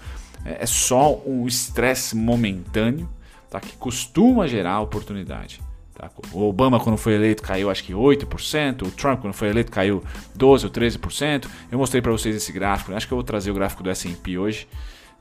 é, 0.44 0.62
é 0.62 0.66
só 0.66 1.20
um 1.26 1.46
estresse 1.46 2.16
momentâneo, 2.16 3.08
tá? 3.50 3.60
Que 3.60 3.76
costuma 3.76 4.46
gerar 4.46 4.80
oportunidade. 4.80 5.60
Tá? 5.94 6.10
O 6.30 6.42
Obama, 6.42 6.78
quando 6.78 6.98
foi 6.98 7.14
eleito, 7.14 7.42
caiu 7.42 7.70
acho 7.70 7.82
que 7.82 7.92
8%. 7.92 8.82
O 8.86 8.90
Trump, 8.90 9.20
quando 9.20 9.32
foi 9.32 9.48
eleito, 9.48 9.72
caiu 9.72 10.02
12% 10.38 10.64
ou 10.64 10.70
13%. 10.70 11.48
Eu 11.70 11.78
mostrei 11.78 12.02
para 12.02 12.12
vocês 12.12 12.36
esse 12.36 12.52
gráfico. 12.52 12.92
Acho 12.92 13.06
que 13.06 13.12
eu 13.14 13.16
vou 13.16 13.24
trazer 13.24 13.50
o 13.50 13.54
gráfico 13.54 13.82
do 13.82 13.90
S&P 13.90 14.38
hoje. 14.38 14.68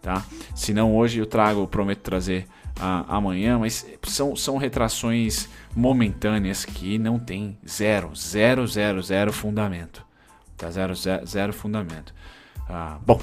Tá? 0.06 0.24
Se 0.54 0.72
não 0.72 0.96
hoje, 0.96 1.18
eu 1.18 1.26
trago, 1.26 1.62
eu 1.62 1.68
prometo 1.68 2.02
trazer 2.02 2.46
amanhã. 3.08 3.58
Mas 3.58 3.88
são, 4.04 4.36
são 4.36 4.56
retrações 4.56 5.50
momentâneas 5.76 6.64
que 6.64 7.00
não 7.00 7.18
tem 7.18 7.58
zero, 7.68 8.16
zero, 8.16 8.68
zero, 8.68 9.02
zero 9.02 9.34
fundamento. 9.34 10.06
Tá? 10.56 10.70
Zero, 10.70 10.94
zero, 10.94 11.26
zero 11.26 11.54
fundamento. 11.54 12.14
Uh, 12.70 13.00
bom, 13.04 13.20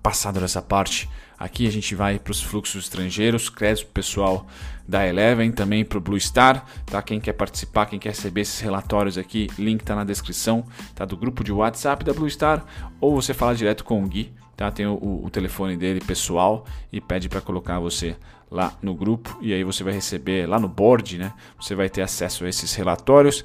passado 0.00 0.38
dessa 0.38 0.62
parte, 0.62 1.10
aqui 1.36 1.66
a 1.66 1.72
gente 1.72 1.92
vai 1.96 2.20
para 2.20 2.30
os 2.30 2.40
fluxos 2.40 2.84
estrangeiros, 2.84 3.48
crédito 3.48 3.88
pessoal 3.88 4.46
da 4.86 5.04
Eleven, 5.04 5.50
também 5.50 5.84
para 5.84 5.98
o 5.98 6.00
Blue 6.00 6.20
Star, 6.20 6.64
tá? 6.86 7.02
Quem 7.02 7.20
quer 7.20 7.32
participar, 7.32 7.86
quem 7.86 7.98
quer 7.98 8.10
receber 8.10 8.42
esses 8.42 8.60
relatórios 8.60 9.18
aqui, 9.18 9.48
link 9.58 9.80
está 9.80 9.96
na 9.96 10.04
descrição, 10.04 10.64
tá? 10.94 11.04
Do 11.04 11.16
grupo 11.16 11.42
de 11.42 11.52
WhatsApp 11.52 12.04
da 12.04 12.12
Blue 12.12 12.30
Star, 12.30 12.64
ou 13.00 13.20
você 13.20 13.34
fala 13.34 13.56
direto 13.56 13.84
com 13.84 14.02
o 14.02 14.08
Gui, 14.08 14.32
tá? 14.60 14.70
Tem 14.70 14.86
o, 14.86 15.22
o 15.24 15.30
telefone 15.30 15.74
dele 15.74 16.00
pessoal 16.00 16.66
e 16.92 17.00
pede 17.00 17.30
para 17.30 17.40
colocar 17.40 17.78
você 17.78 18.14
lá 18.50 18.74
no 18.82 18.94
grupo 18.94 19.38
e 19.40 19.54
aí 19.54 19.64
você 19.64 19.82
vai 19.82 19.94
receber 19.94 20.46
lá 20.46 20.60
no 20.60 20.68
board, 20.68 21.16
né? 21.16 21.32
Você 21.58 21.74
vai 21.74 21.88
ter 21.88 22.02
acesso 22.02 22.44
a 22.44 22.48
esses 22.48 22.74
relatórios. 22.74 23.42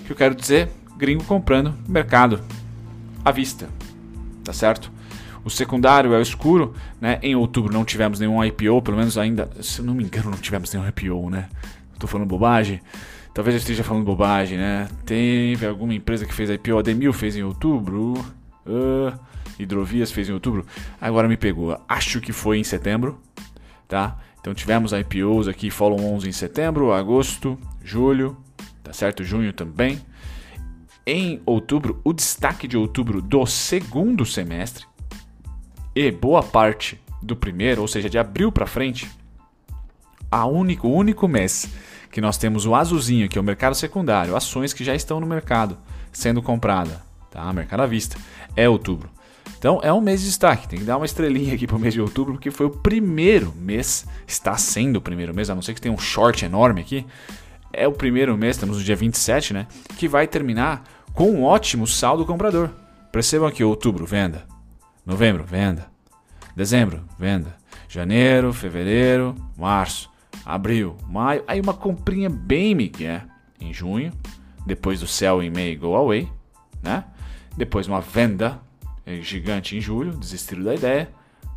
O 0.00 0.04
que 0.06 0.10
eu 0.10 0.16
quero 0.16 0.34
dizer, 0.34 0.68
gringo 0.96 1.22
comprando 1.22 1.72
mercado 1.88 2.42
à 3.24 3.30
vista, 3.30 3.68
tá 4.42 4.52
certo? 4.52 4.90
O 5.44 5.50
secundário 5.50 6.12
é 6.12 6.18
o 6.18 6.22
escuro, 6.22 6.74
né? 7.00 7.20
Em 7.22 7.36
outubro 7.36 7.72
não 7.72 7.84
tivemos 7.84 8.18
nenhum 8.18 8.44
IPO, 8.44 8.82
pelo 8.82 8.96
menos 8.96 9.16
ainda, 9.16 9.48
se 9.60 9.78
eu 9.78 9.84
não 9.84 9.94
me 9.94 10.02
engano, 10.02 10.30
não 10.30 10.38
tivemos 10.38 10.74
nenhum 10.74 10.88
IPO, 10.88 11.30
né? 11.30 11.48
Estou 11.94 12.08
falando 12.08 12.26
bobagem. 12.26 12.80
Talvez 13.32 13.54
eu 13.54 13.60
esteja 13.60 13.84
falando 13.84 14.04
bobagem, 14.04 14.58
né? 14.58 14.88
Teve 15.04 15.64
alguma 15.64 15.94
empresa 15.94 16.26
que 16.26 16.34
fez 16.34 16.50
IPO, 16.50 16.78
a 16.78 16.82
Demil 16.82 17.12
fez 17.12 17.36
em 17.36 17.44
outubro, 17.44 18.14
uh, 18.66 19.35
Hidrovias 19.58 20.12
fez 20.12 20.28
em 20.28 20.32
outubro. 20.32 20.66
Agora 21.00 21.28
me 21.28 21.36
pegou. 21.36 21.80
Acho 21.88 22.20
que 22.20 22.32
foi 22.32 22.58
em 22.58 22.64
setembro, 22.64 23.20
tá? 23.88 24.18
Então 24.40 24.54
tivemos 24.54 24.92
IPOs 24.92 25.48
aqui, 25.48 25.70
Follow 25.70 26.00
11 26.00 26.28
em 26.28 26.32
setembro, 26.32 26.92
agosto, 26.92 27.58
julho, 27.82 28.36
tá 28.82 28.92
certo? 28.92 29.24
Junho 29.24 29.52
também. 29.52 30.00
Em 31.04 31.40
outubro, 31.46 32.00
o 32.04 32.12
destaque 32.12 32.68
de 32.68 32.76
outubro 32.76 33.22
do 33.22 33.46
segundo 33.46 34.24
semestre 34.24 34.84
e 35.94 36.10
boa 36.10 36.42
parte 36.42 37.00
do 37.22 37.34
primeiro, 37.34 37.80
ou 37.80 37.88
seja, 37.88 38.10
de 38.10 38.18
abril 38.18 38.52
para 38.52 38.66
frente, 38.66 39.10
a 40.30 40.46
único, 40.46 40.88
o 40.88 40.94
único 40.94 41.26
mês 41.26 41.68
que 42.10 42.20
nós 42.20 42.38
temos 42.38 42.66
o 42.66 42.74
azulzinho, 42.74 43.28
que 43.28 43.38
é 43.38 43.40
o 43.40 43.44
mercado 43.44 43.74
secundário, 43.74 44.36
ações 44.36 44.72
que 44.72 44.84
já 44.84 44.94
estão 44.94 45.20
no 45.20 45.26
mercado 45.26 45.76
sendo 46.12 46.40
comprada, 46.40 47.02
tá? 47.30 47.52
Mercado 47.52 47.82
à 47.82 47.86
vista, 47.86 48.16
é 48.54 48.68
outubro. 48.68 49.10
Então 49.58 49.80
é 49.82 49.92
um 49.92 50.00
mês 50.00 50.20
de 50.20 50.26
destaque, 50.26 50.68
tem 50.68 50.78
que 50.78 50.84
dar 50.84 50.96
uma 50.96 51.06
estrelinha 51.06 51.54
aqui 51.54 51.66
para 51.66 51.76
o 51.76 51.78
mês 51.78 51.94
de 51.94 52.00
outubro, 52.00 52.34
porque 52.34 52.50
foi 52.50 52.66
o 52.66 52.70
primeiro 52.70 53.52
mês, 53.56 54.06
está 54.26 54.56
sendo 54.56 54.96
o 54.96 55.00
primeiro 55.00 55.34
mês, 55.34 55.50
a 55.50 55.54
não 55.54 55.62
ser 55.62 55.74
que 55.74 55.80
tenha 55.80 55.94
um 55.94 55.98
short 55.98 56.44
enorme 56.44 56.80
aqui, 56.80 57.06
é 57.72 57.86
o 57.86 57.92
primeiro 57.92 58.36
mês, 58.36 58.56
estamos 58.56 58.78
no 58.78 58.84
dia 58.84 58.96
27, 58.96 59.52
né? 59.52 59.66
Que 59.98 60.08
vai 60.08 60.26
terminar 60.26 60.84
com 61.12 61.30
um 61.30 61.44
ótimo 61.44 61.86
saldo 61.86 62.24
comprador. 62.24 62.70
Percebam 63.12 63.48
aqui, 63.48 63.62
outubro, 63.62 64.06
venda. 64.06 64.46
Novembro, 65.04 65.44
venda. 65.44 65.86
Dezembro, 66.54 67.04
venda. 67.18 67.54
Janeiro, 67.88 68.52
fevereiro, 68.52 69.34
março, 69.56 70.10
abril, 70.44 70.96
maio. 71.08 71.44
Aí 71.46 71.60
uma 71.60 71.74
comprinha 71.74 72.28
bem 72.30 72.74
migué 72.74 73.22
em 73.60 73.72
junho. 73.72 74.12
Depois 74.66 75.00
do 75.00 75.06
céu 75.06 75.42
em 75.42 75.50
May 75.50 75.76
Go 75.76 75.94
Away, 75.94 76.28
né? 76.82 77.04
Depois 77.56 77.86
uma 77.86 78.00
venda 78.00 78.60
gigante 79.22 79.76
em 79.76 79.80
julho, 79.80 80.16
desistiram 80.16 80.64
da 80.64 80.74
ideia. 80.74 81.08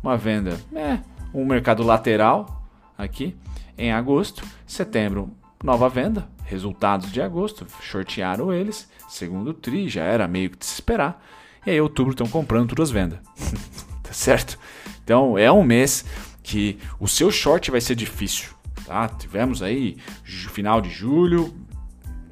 Uma 0.02 0.16
venda, 0.16 0.58
é, 0.74 1.00
um 1.34 1.44
mercado 1.44 1.82
lateral 1.82 2.64
aqui 2.96 3.36
em 3.76 3.92
agosto. 3.92 4.42
Setembro, 4.66 5.30
nova 5.62 5.88
venda. 5.88 6.28
Resultados 6.44 7.12
de 7.12 7.20
agosto, 7.20 7.66
shortearam 7.80 8.52
eles. 8.52 8.88
Segundo 9.08 9.54
tri, 9.54 9.88
já 9.88 10.02
era 10.02 10.26
meio 10.26 10.50
que 10.50 10.58
de 10.58 10.66
se 10.66 10.74
esperar. 10.74 11.22
E 11.64 11.70
aí, 11.70 11.80
outubro 11.80 12.12
estão 12.12 12.26
comprando 12.26 12.70
todas 12.70 12.88
as 12.88 12.92
vendas. 12.92 13.18
tá 14.02 14.12
certo? 14.12 14.58
Então, 15.04 15.36
é 15.36 15.50
um 15.52 15.62
mês 15.62 16.04
que 16.42 16.78
o 16.98 17.06
seu 17.06 17.30
short 17.30 17.70
vai 17.70 17.80
ser 17.80 17.94
difícil. 17.94 18.50
Tá? 18.86 19.08
Tivemos 19.08 19.62
aí 19.62 19.98
final 20.24 20.80
de 20.80 20.90
julho, 20.90 21.54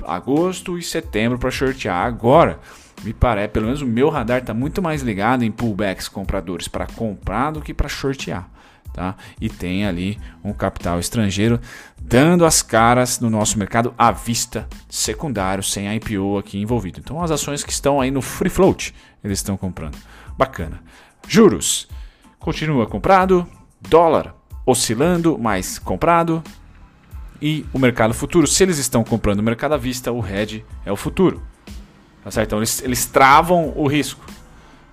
agosto 0.04 0.78
e 0.78 0.82
setembro 0.82 1.38
para 1.38 1.50
shortear. 1.50 2.04
Agora, 2.06 2.58
me 3.02 3.12
parece, 3.12 3.48
pelo 3.48 3.66
menos 3.66 3.82
o 3.82 3.86
meu 3.86 4.08
radar 4.08 4.40
está 4.40 4.52
muito 4.52 4.82
mais 4.82 5.02
ligado 5.02 5.44
em 5.44 5.50
pullbacks 5.50 6.08
compradores 6.08 6.68
para 6.68 6.86
comprar 6.86 7.52
do 7.52 7.60
que 7.60 7.72
para 7.72 7.88
shortear. 7.88 8.48
Tá? 8.92 9.14
E 9.40 9.48
tem 9.48 9.86
ali 9.86 10.18
um 10.42 10.52
capital 10.52 10.98
estrangeiro 10.98 11.60
dando 12.00 12.44
as 12.44 12.62
caras 12.62 13.20
no 13.20 13.30
nosso 13.30 13.58
mercado 13.58 13.94
à 13.96 14.10
vista 14.10 14.66
secundário, 14.88 15.62
sem 15.62 15.94
IPO 15.96 16.38
aqui 16.38 16.58
envolvido. 16.58 16.98
Então 16.98 17.22
as 17.22 17.30
ações 17.30 17.62
que 17.62 17.70
estão 17.70 18.00
aí 18.00 18.10
no 18.10 18.20
free 18.20 18.50
float, 18.50 18.94
eles 19.22 19.38
estão 19.38 19.56
comprando. 19.56 19.96
Bacana. 20.36 20.82
Juros 21.28 21.88
continua 22.38 22.86
comprado, 22.86 23.46
dólar 23.80 24.34
oscilando, 24.66 25.38
mas 25.38 25.78
comprado. 25.78 26.42
E 27.40 27.64
o 27.72 27.78
mercado 27.78 28.12
futuro, 28.12 28.46
se 28.46 28.62
eles 28.64 28.78
estão 28.78 29.04
comprando 29.04 29.38
o 29.38 29.42
mercado 29.44 29.74
à 29.74 29.76
vista, 29.76 30.10
o 30.10 30.26
hedge 30.26 30.64
é 30.84 30.90
o 30.90 30.96
futuro. 30.96 31.40
Tá 32.22 32.30
certo? 32.30 32.48
Então 32.48 32.58
eles, 32.58 32.82
eles 32.82 33.06
travam 33.06 33.72
o 33.76 33.86
risco 33.86 34.24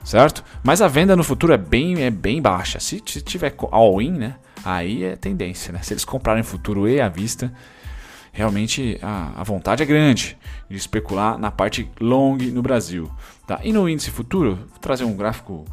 certo? 0.06 0.44
Mas 0.64 0.82
a 0.82 0.88
venda 0.88 1.16
no 1.16 1.24
futuro 1.24 1.52
é 1.52 1.58
bem, 1.58 2.04
é 2.04 2.12
bem 2.12 2.42
baixa. 2.42 2.80
Se, 2.80 3.02
se 3.06 3.22
tiver 3.22 3.54
all-in, 3.72 4.12
né? 4.12 4.36
Aí 4.64 5.04
é 5.04 5.16
tendência, 5.16 5.74
né? 5.74 5.82
Se 5.82 5.94
eles 5.94 6.06
comprarem 6.06 6.44
futuro 6.44 6.88
e 6.88 7.02
à 7.02 7.10
vista, 7.10 7.52
realmente 8.32 9.00
a, 9.02 9.42
a 9.42 9.44
vontade 9.44 9.84
é 9.84 9.86
grande 9.86 10.38
de 10.70 10.78
especular 10.78 11.38
na 11.38 11.52
parte 11.52 11.90
long 12.00 12.38
no 12.38 12.62
Brasil. 12.62 13.12
Tá? 13.46 13.60
E 13.64 13.74
no 13.74 13.90
índice 13.90 14.12
futuro, 14.12 14.56
vou 14.70 14.80
trazer 14.80 15.04
um 15.04 15.16
gráfico 15.16 15.66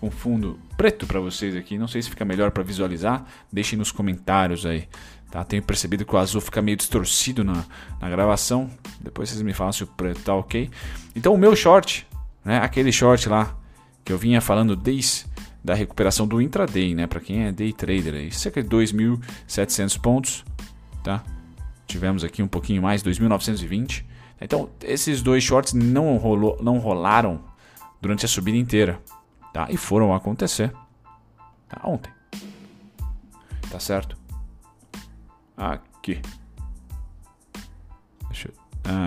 com 0.00 0.10
fundo 0.10 0.58
preto 0.76 1.06
para 1.06 1.20
vocês 1.20 1.56
aqui. 1.56 1.78
Não 1.78 1.88
sei 1.88 2.02
se 2.02 2.10
fica 2.10 2.24
melhor 2.24 2.50
para 2.50 2.62
visualizar. 2.62 3.24
Deixem 3.50 3.78
nos 3.78 3.90
comentários 3.90 4.66
aí. 4.66 4.88
Tá? 5.36 5.44
Tenho 5.44 5.62
percebido 5.62 6.06
que 6.06 6.14
o 6.14 6.18
azul 6.18 6.40
fica 6.40 6.62
meio 6.62 6.78
distorcido 6.78 7.44
na, 7.44 7.62
na 8.00 8.08
gravação. 8.08 8.70
Depois 8.98 9.28
vocês 9.28 9.42
me 9.42 9.52
falam 9.52 9.70
se 9.70 9.84
o 9.84 9.86
preto 9.86 10.22
tá 10.22 10.34
ok. 10.34 10.70
Então 11.14 11.34
o 11.34 11.36
meu 11.36 11.54
short 11.54 12.06
né? 12.42 12.58
Aquele 12.58 12.90
short 12.90 13.28
lá 13.28 13.54
que 14.02 14.12
eu 14.12 14.16
vinha 14.16 14.40
falando 14.40 14.74
desde 14.74 15.26
da 15.62 15.74
recuperação 15.74 16.26
do 16.26 16.40
intraday, 16.40 16.94
né? 16.94 17.06
Para 17.06 17.20
quem 17.20 17.44
é 17.44 17.52
day 17.52 17.70
trader 17.70 18.14
aí, 18.14 18.32
cerca 18.32 18.62
de 18.62 18.68
2.700 18.70 20.00
pontos, 20.00 20.44
tá? 21.04 21.22
Tivemos 21.86 22.24
aqui 22.24 22.42
um 22.42 22.48
pouquinho 22.48 22.80
mais, 22.80 23.02
2.920. 23.02 24.06
Então, 24.40 24.70
esses 24.80 25.20
dois 25.20 25.42
shorts 25.44 25.74
não, 25.74 26.16
rolou, 26.16 26.56
não 26.62 26.78
rolaram 26.78 27.44
durante 28.00 28.24
a 28.24 28.28
subida 28.28 28.56
inteira, 28.56 29.00
tá? 29.52 29.66
E 29.68 29.76
foram 29.76 30.14
acontecer 30.14 30.72
tá? 31.68 31.80
ontem. 31.84 32.10
Tá 33.68 33.78
certo? 33.78 34.16
Aqui. 35.56 36.20
Deixa 38.28 38.48
eu... 38.48 38.54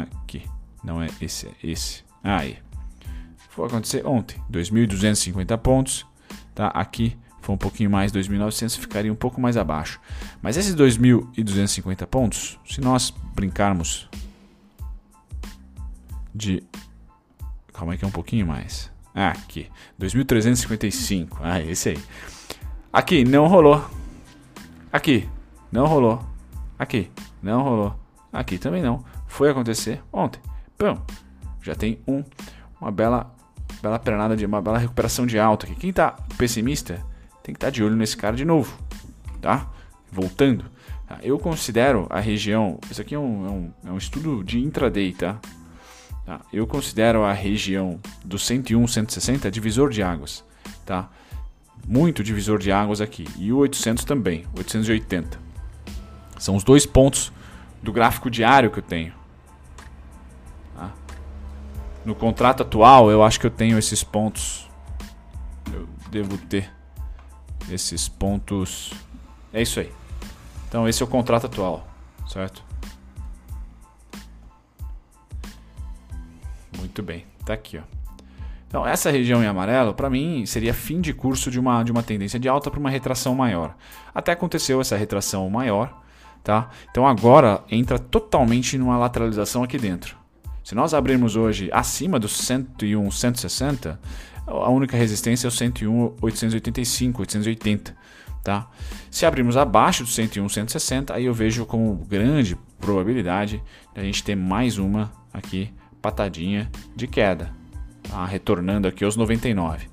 Aqui. 0.01 0.43
Não 0.83 1.01
é 1.01 1.07
esse, 1.21 1.47
é 1.47 1.53
esse. 1.63 2.03
Aí 2.23 2.57
foi 3.49 3.67
acontecer 3.67 4.05
ontem, 4.05 4.41
2.250 4.51 5.57
pontos, 5.57 6.05
tá? 6.55 6.67
Aqui 6.67 7.17
foi 7.41 7.55
um 7.55 7.57
pouquinho 7.57 7.89
mais, 7.89 8.11
2.900 8.11 8.77
ficaria 8.77 9.11
um 9.11 9.15
pouco 9.15 9.41
mais 9.41 9.57
abaixo. 9.57 9.99
Mas 10.41 10.55
esses 10.55 10.75
2.250 10.75 12.05
pontos, 12.07 12.59
se 12.65 12.79
nós 12.79 13.11
brincarmos 13.33 14.09
de 16.33 16.63
Calma 17.79 17.93
aí 17.93 17.97
que 17.97 18.03
é 18.03 18.07
um 18.09 18.11
pouquinho 18.11 18.45
mais. 18.45 18.91
Aqui, 19.15 19.69
2.355. 19.97 21.37
Ah, 21.39 21.61
esse 21.61 21.89
aí. 21.89 21.99
Aqui 22.91 23.23
não 23.23 23.47
rolou. 23.47 23.89
Aqui 24.91 25.29
não 25.71 25.85
rolou. 25.85 26.28
Aqui 26.79 27.11
não 27.43 27.61
rolou. 27.61 27.99
Aqui 28.31 28.57
também 28.57 28.81
não. 28.81 29.03
Foi 29.27 29.49
acontecer 29.49 30.01
ontem. 30.11 30.41
Pão. 30.77 31.03
Já 31.61 31.75
tem 31.75 31.99
um 32.07 32.23
uma 32.79 32.91
bela 32.91 33.35
bela 33.81 33.99
pernada 33.99 34.35
de 34.35 34.45
uma 34.45 34.61
bela 34.61 34.77
recuperação 34.77 35.25
de 35.25 35.37
alta 35.37 35.65
aqui. 35.65 35.75
Quem 35.75 35.89
está 35.89 36.11
pessimista 36.37 37.05
tem 37.43 37.53
que 37.53 37.57
estar 37.57 37.67
tá 37.67 37.71
de 37.71 37.83
olho 37.83 37.95
nesse 37.95 38.15
cara 38.15 38.35
de 38.35 38.45
novo, 38.45 38.77
tá? 39.41 39.69
Voltando. 40.11 40.65
Tá? 41.07 41.19
Eu 41.21 41.37
considero 41.37 42.07
a 42.09 42.19
região. 42.19 42.79
Isso 42.89 43.01
aqui 43.01 43.13
é 43.13 43.19
um, 43.19 43.45
é 43.45 43.49
um, 43.49 43.73
é 43.87 43.91
um 43.91 43.97
estudo 43.97 44.43
de 44.43 44.59
intraday, 44.59 45.13
tá? 45.13 45.39
tá? 46.25 46.41
Eu 46.51 46.65
considero 46.65 47.23
a 47.23 47.33
região 47.33 47.99
do 48.23 48.39
101, 48.39 48.87
160 48.87 49.51
divisor 49.51 49.89
de 49.89 50.01
águas, 50.01 50.43
tá? 50.85 51.09
Muito 51.87 52.23
divisor 52.23 52.59
de 52.59 52.71
águas 52.71 53.01
aqui. 53.01 53.25
E 53.37 53.51
o 53.51 53.57
800 53.57 54.03
também, 54.03 54.45
880. 54.55 55.48
São 56.39 56.55
os 56.55 56.63
dois 56.63 56.85
pontos 56.85 57.31
do 57.83 57.91
gráfico 57.91 58.29
diário 58.29 58.71
que 58.71 58.79
eu 58.79 58.83
tenho. 58.83 59.13
Tá? 60.75 60.91
No 62.03 62.15
contrato 62.15 62.63
atual, 62.63 63.11
eu 63.11 63.23
acho 63.23 63.39
que 63.39 63.45
eu 63.45 63.51
tenho 63.51 63.77
esses 63.77 64.03
pontos. 64.03 64.67
Eu 65.71 65.87
devo 66.09 66.37
ter 66.37 66.71
esses 67.69 68.07
pontos. 68.07 68.91
É 69.53 69.61
isso 69.61 69.79
aí. 69.79 69.91
Então, 70.67 70.87
esse 70.87 71.01
é 71.03 71.05
o 71.05 71.09
contrato 71.09 71.45
atual, 71.45 71.87
certo? 72.27 72.63
Muito 76.77 77.03
bem, 77.03 77.25
tá 77.45 77.53
aqui, 77.53 77.77
ó. 77.77 77.99
Então, 78.67 78.85
essa 78.85 79.09
região 79.09 79.43
em 79.43 79.47
amarelo, 79.47 79.95
para 79.95 80.11
mim, 80.11 80.45
seria 80.45 80.75
fim 80.75 81.01
de 81.01 81.11
curso 81.11 81.49
de 81.49 81.59
uma, 81.59 81.81
de 81.81 81.91
uma 81.91 82.03
tendência 82.03 82.39
de 82.39 82.47
alta 82.47 82.69
para 82.69 82.79
uma 82.79 82.89
retração 82.89 83.33
maior. 83.33 83.75
Até 84.13 84.31
aconteceu 84.31 84.79
essa 84.79 84.95
retração 84.95 85.49
maior, 85.49 86.03
tá? 86.43 86.69
Então 86.89 87.07
agora 87.07 87.63
entra 87.69 87.97
totalmente 87.97 88.77
numa 88.77 88.97
lateralização 88.97 89.63
aqui 89.63 89.77
dentro. 89.77 90.17
Se 90.63 90.75
nós 90.75 90.93
abrirmos 90.93 91.35
hoje 91.35 91.69
acima 91.73 92.19
dos 92.19 92.33
101, 92.33 93.09
160, 93.09 93.99
a 94.45 94.69
única 94.69 94.95
resistência 94.95 95.47
é 95.47 95.49
o 95.49 95.51
101, 95.51 96.15
885, 96.21 97.21
880, 97.21 97.95
tá? 98.43 98.67
Se 99.09 99.25
abrirmos 99.25 99.57
abaixo 99.57 100.03
do 100.03 100.09
101, 100.09 100.47
160, 100.47 101.13
aí 101.13 101.25
eu 101.25 101.33
vejo 101.33 101.65
como 101.65 101.95
grande 101.95 102.55
probabilidade 102.79 103.63
de 103.93 103.99
a 103.99 104.03
gente 104.03 104.23
ter 104.23 104.35
mais 104.35 104.77
uma 104.77 105.11
aqui 105.33 105.73
patadinha 106.01 106.69
de 106.95 107.07
queda, 107.07 107.51
tá? 108.03 108.25
retornando 108.25 108.87
aqui 108.87 109.03
aos 109.03 109.15
99, 109.15 109.87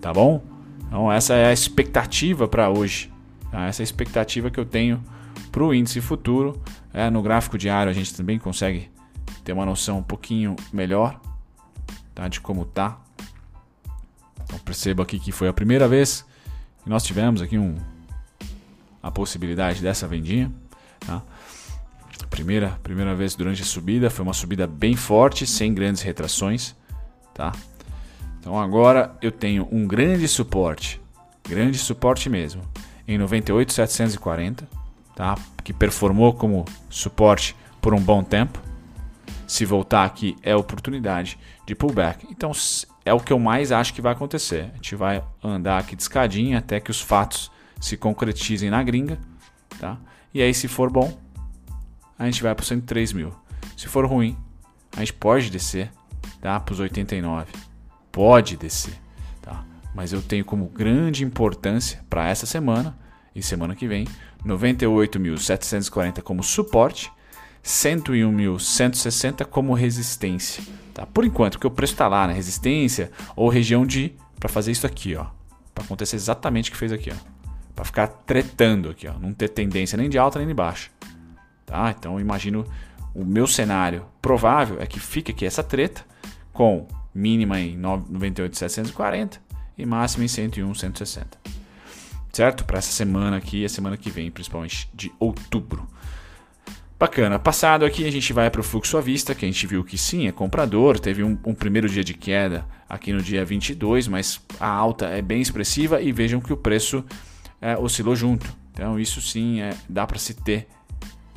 tá 0.00 0.12
bom? 0.12 0.42
Então 0.86 1.10
essa 1.10 1.34
é 1.34 1.46
a 1.46 1.52
expectativa 1.52 2.46
para 2.46 2.68
hoje, 2.70 3.10
tá? 3.50 3.66
essa 3.66 3.82
é 3.82 3.84
a 3.84 3.84
expectativa 3.84 4.50
que 4.50 4.58
eu 4.58 4.64
tenho 4.64 5.02
para 5.48 5.62
o 5.62 5.74
índice 5.74 6.00
futuro. 6.00 6.60
É, 6.92 7.10
no 7.10 7.22
gráfico 7.22 7.58
diário 7.58 7.90
a 7.90 7.94
gente 7.94 8.14
também 8.14 8.38
consegue 8.38 8.90
ter 9.44 9.52
uma 9.52 9.64
noção 9.64 9.98
um 9.98 10.02
pouquinho 10.02 10.56
melhor 10.72 11.20
tá, 12.14 12.28
de 12.28 12.40
como 12.40 12.64
tá. 12.64 12.98
Então 14.44 14.58
perceba 14.60 15.02
aqui 15.02 15.18
que 15.18 15.32
foi 15.32 15.48
a 15.48 15.52
primeira 15.52 15.86
vez 15.86 16.24
que 16.82 16.90
nós 16.90 17.02
tivemos 17.02 17.40
aqui 17.40 17.58
um, 17.58 17.76
a 19.02 19.10
possibilidade 19.10 19.80
dessa 19.80 20.06
vendinha. 20.06 20.52
Tá? 21.00 21.22
Primeira, 22.30 22.78
primeira 22.82 23.14
vez 23.14 23.34
durante 23.34 23.62
a 23.62 23.64
subida, 23.64 24.10
foi 24.10 24.22
uma 24.22 24.34
subida 24.34 24.66
bem 24.66 24.96
forte, 24.96 25.46
sem 25.46 25.72
grandes 25.72 26.02
retrações. 26.02 26.74
Tá? 27.32 27.52
Então 28.40 28.58
agora 28.58 29.16
eu 29.22 29.30
tenho 29.30 29.68
um 29.70 29.86
grande 29.86 30.26
suporte, 30.26 31.00
grande 31.48 31.78
suporte 31.78 32.28
mesmo, 32.28 32.62
em 33.06 33.16
98,740 33.18 34.77
tá? 35.18 35.34
que 35.64 35.72
performou 35.72 36.32
como 36.32 36.64
suporte 36.88 37.56
por 37.80 37.92
um 37.92 38.00
bom 38.00 38.22
tempo. 38.22 38.62
Se 39.48 39.64
voltar 39.64 40.04
aqui 40.04 40.36
é 40.44 40.54
oportunidade 40.54 41.36
de 41.66 41.74
pullback. 41.74 42.24
Então 42.30 42.52
é 43.04 43.12
o 43.12 43.18
que 43.18 43.32
eu 43.32 43.38
mais 43.38 43.72
acho 43.72 43.92
que 43.92 44.00
vai 44.00 44.12
acontecer. 44.12 44.70
A 44.72 44.76
gente 44.76 44.94
vai 44.94 45.24
andar 45.42 45.78
aqui 45.78 45.96
de 45.96 46.02
escadinha 46.02 46.58
até 46.58 46.78
que 46.78 46.92
os 46.92 47.00
fatos 47.00 47.50
se 47.80 47.96
concretizem 47.96 48.70
na 48.70 48.80
gringa. 48.80 49.18
Tá? 49.80 49.98
E 50.32 50.40
aí, 50.40 50.54
se 50.54 50.68
for 50.68 50.88
bom, 50.88 51.18
a 52.16 52.24
gente 52.26 52.40
vai 52.40 52.54
para 52.54 52.62
os 52.62 52.68
103 52.68 53.12
mil. 53.12 53.34
Se 53.76 53.88
for 53.88 54.06
ruim, 54.06 54.36
a 54.96 55.00
gente 55.00 55.14
pode 55.14 55.50
descer 55.50 55.90
tá? 56.40 56.60
para 56.60 56.72
os 56.72 56.78
89. 56.78 57.50
Pode 58.12 58.56
descer. 58.56 58.94
Tá? 59.42 59.64
Mas 59.92 60.12
eu 60.12 60.22
tenho 60.22 60.44
como 60.44 60.66
grande 60.66 61.24
importância 61.24 62.04
para 62.08 62.28
essa 62.28 62.46
semana 62.46 62.96
e 63.38 63.42
semana 63.42 63.74
que 63.74 63.86
vem 63.86 64.06
98.740 64.44 66.22
como 66.22 66.42
suporte, 66.42 67.10
101.160 67.64 69.44
como 69.44 69.74
resistência. 69.74 70.62
Tá? 70.94 71.06
Por 71.06 71.24
enquanto, 71.24 71.52
porque 71.52 71.66
o 71.66 71.70
preço 71.70 71.94
está 71.94 72.08
lá 72.08 72.26
na 72.26 72.32
resistência 72.32 73.10
ou 73.36 73.48
região 73.48 73.86
de 73.86 74.14
para 74.38 74.48
fazer 74.48 74.72
isso 74.72 74.86
aqui, 74.86 75.14
ó, 75.16 75.26
para 75.74 75.84
acontecer 75.84 76.16
exatamente 76.16 76.70
o 76.70 76.72
que 76.72 76.78
fez 76.78 76.92
aqui, 76.92 77.10
ó, 77.10 77.16
para 77.74 77.84
ficar 77.84 78.06
tretando 78.06 78.88
aqui, 78.90 79.06
ó, 79.08 79.18
não 79.18 79.32
ter 79.32 79.48
tendência 79.48 79.96
nem 79.96 80.08
de 80.08 80.18
alta 80.18 80.38
nem 80.38 80.48
de 80.48 80.54
baixa, 80.54 80.90
tá? 81.66 81.94
Então, 81.96 82.20
imagino 82.20 82.64
o 83.14 83.24
meu 83.24 83.46
cenário 83.46 84.04
provável 84.22 84.80
é 84.80 84.86
que 84.86 85.00
fique 85.00 85.32
aqui 85.32 85.44
essa 85.44 85.62
treta 85.62 86.04
com 86.52 86.86
mínima 87.14 87.58
em 87.58 87.76
98.740 87.80 89.38
e 89.76 89.84
máxima 89.84 90.24
em 90.24 90.28
101.160 90.28 91.26
certo? 92.38 92.64
Para 92.64 92.78
essa 92.78 92.92
semana 92.92 93.36
aqui 93.36 93.62
e 93.62 93.64
a 93.64 93.68
semana 93.68 93.96
que 93.96 94.10
vem, 94.10 94.30
principalmente 94.30 94.88
de 94.94 95.10
outubro. 95.18 95.88
Bacana. 96.96 97.36
Passado 97.36 97.84
aqui, 97.84 98.06
a 98.06 98.12
gente 98.12 98.32
vai 98.32 98.48
para 98.48 98.60
o 98.60 98.64
fluxo 98.64 98.96
à 98.96 99.00
vista, 99.00 99.34
que 99.34 99.44
a 99.44 99.48
gente 99.48 99.66
viu 99.66 99.82
que 99.82 99.98
sim, 99.98 100.28
é 100.28 100.32
comprador. 100.32 101.00
Teve 101.00 101.24
um, 101.24 101.36
um, 101.44 101.52
primeiro 101.52 101.88
dia 101.88 102.04
de 102.04 102.14
queda 102.14 102.64
aqui 102.88 103.12
no 103.12 103.20
dia 103.20 103.44
22, 103.44 104.06
mas 104.06 104.40
a 104.60 104.68
alta 104.68 105.06
é 105.06 105.20
bem 105.20 105.40
expressiva 105.40 106.00
e 106.00 106.12
vejam 106.12 106.40
que 106.40 106.52
o 106.52 106.56
preço 106.56 107.04
é, 107.60 107.76
oscilou 107.76 108.14
junto. 108.14 108.46
Então, 108.72 109.00
isso 109.00 109.20
sim 109.20 109.60
é, 109.60 109.70
dá 109.88 110.06
para 110.06 110.18
se 110.18 110.34
ter 110.34 110.68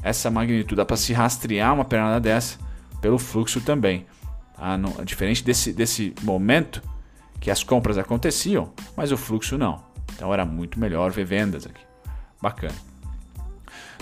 essa 0.03 0.29
magnitude, 0.29 0.75
dá 0.75 0.85
para 0.85 0.97
se 0.97 1.13
rastrear 1.13 1.73
uma 1.73 1.85
pernada 1.85 2.19
dessa 2.19 2.59
pelo 3.01 3.17
fluxo 3.17 3.59
também. 3.59 4.05
Tá? 4.55 4.77
No, 4.77 5.03
diferente 5.03 5.43
desse, 5.43 5.73
desse 5.73 6.13
momento 6.21 6.79
que 7.39 7.49
as 7.49 7.63
compras 7.63 7.97
aconteciam, 7.97 8.71
mas 8.95 9.11
o 9.11 9.17
fluxo 9.17 9.57
não. 9.57 9.89
Então 10.21 10.31
era 10.31 10.45
muito 10.45 10.79
melhor 10.79 11.09
ver 11.09 11.25
vendas 11.25 11.65
aqui. 11.65 11.81
Bacana. 12.39 12.75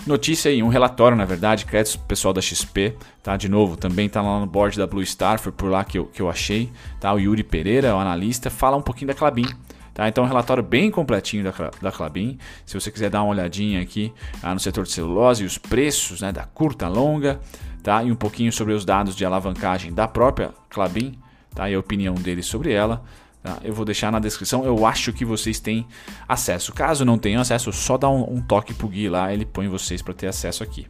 Notícia 0.06 0.50
aí, 0.50 0.62
um 0.62 0.68
relatório, 0.68 1.16
na 1.16 1.24
verdade, 1.24 1.64
créditos 1.64 1.96
pessoal 1.96 2.34
da 2.34 2.42
XP, 2.42 2.94
tá? 3.22 3.38
De 3.38 3.48
novo, 3.48 3.74
também 3.74 4.06
tá 4.06 4.20
lá 4.20 4.38
no 4.38 4.44
board 4.44 4.76
da 4.76 4.86
Blue 4.86 5.04
Star, 5.04 5.38
foi 5.38 5.50
por 5.50 5.70
lá 5.70 5.82
que 5.82 5.98
eu, 5.98 6.04
que 6.04 6.20
eu 6.20 6.28
achei, 6.28 6.70
tá? 7.00 7.10
O 7.14 7.18
Yuri 7.18 7.42
Pereira, 7.42 7.96
o 7.96 7.98
analista, 7.98 8.50
fala 8.50 8.76
um 8.76 8.82
pouquinho 8.82 9.08
da 9.08 9.14
Clabin, 9.14 9.46
tá? 9.94 10.10
Então, 10.10 10.22
um 10.22 10.26
relatório 10.26 10.62
bem 10.62 10.90
completinho 10.90 11.42
da, 11.42 11.52
da 11.80 11.90
Clabin. 11.90 12.36
Se 12.66 12.78
você 12.78 12.90
quiser 12.90 13.08
dar 13.08 13.22
uma 13.22 13.32
olhadinha 13.32 13.80
aqui 13.80 14.12
ah, 14.42 14.52
no 14.52 14.60
setor 14.60 14.84
de 14.84 14.92
celulose 14.92 15.42
e 15.42 15.46
os 15.46 15.56
preços, 15.56 16.20
né? 16.20 16.30
Da 16.30 16.44
curta, 16.44 16.86
longa, 16.86 17.40
tá? 17.82 18.04
E 18.04 18.12
um 18.12 18.16
pouquinho 18.16 18.52
sobre 18.52 18.74
os 18.74 18.84
dados 18.84 19.16
de 19.16 19.24
alavancagem 19.24 19.90
da 19.90 20.06
própria 20.06 20.50
Clabin, 20.68 21.18
tá? 21.54 21.70
E 21.70 21.74
a 21.74 21.78
opinião 21.78 22.12
dele 22.14 22.42
sobre 22.42 22.72
ela, 22.72 23.02
Tá? 23.42 23.58
Eu 23.62 23.72
vou 23.72 23.84
deixar 23.84 24.12
na 24.12 24.18
descrição. 24.18 24.64
Eu 24.64 24.84
acho 24.84 25.12
que 25.12 25.24
vocês 25.24 25.58
têm 25.58 25.86
acesso. 26.28 26.72
Caso 26.72 27.04
não 27.04 27.18
tenham 27.18 27.40
acesso, 27.40 27.72
só 27.72 27.96
dá 27.96 28.08
um, 28.08 28.34
um 28.34 28.42
toque 28.42 28.74
pro 28.74 28.88
Gui 28.88 29.08
lá, 29.08 29.32
ele 29.32 29.46
põe 29.46 29.68
vocês 29.68 30.02
para 30.02 30.12
ter 30.12 30.26
acesso 30.26 30.62
aqui. 30.62 30.86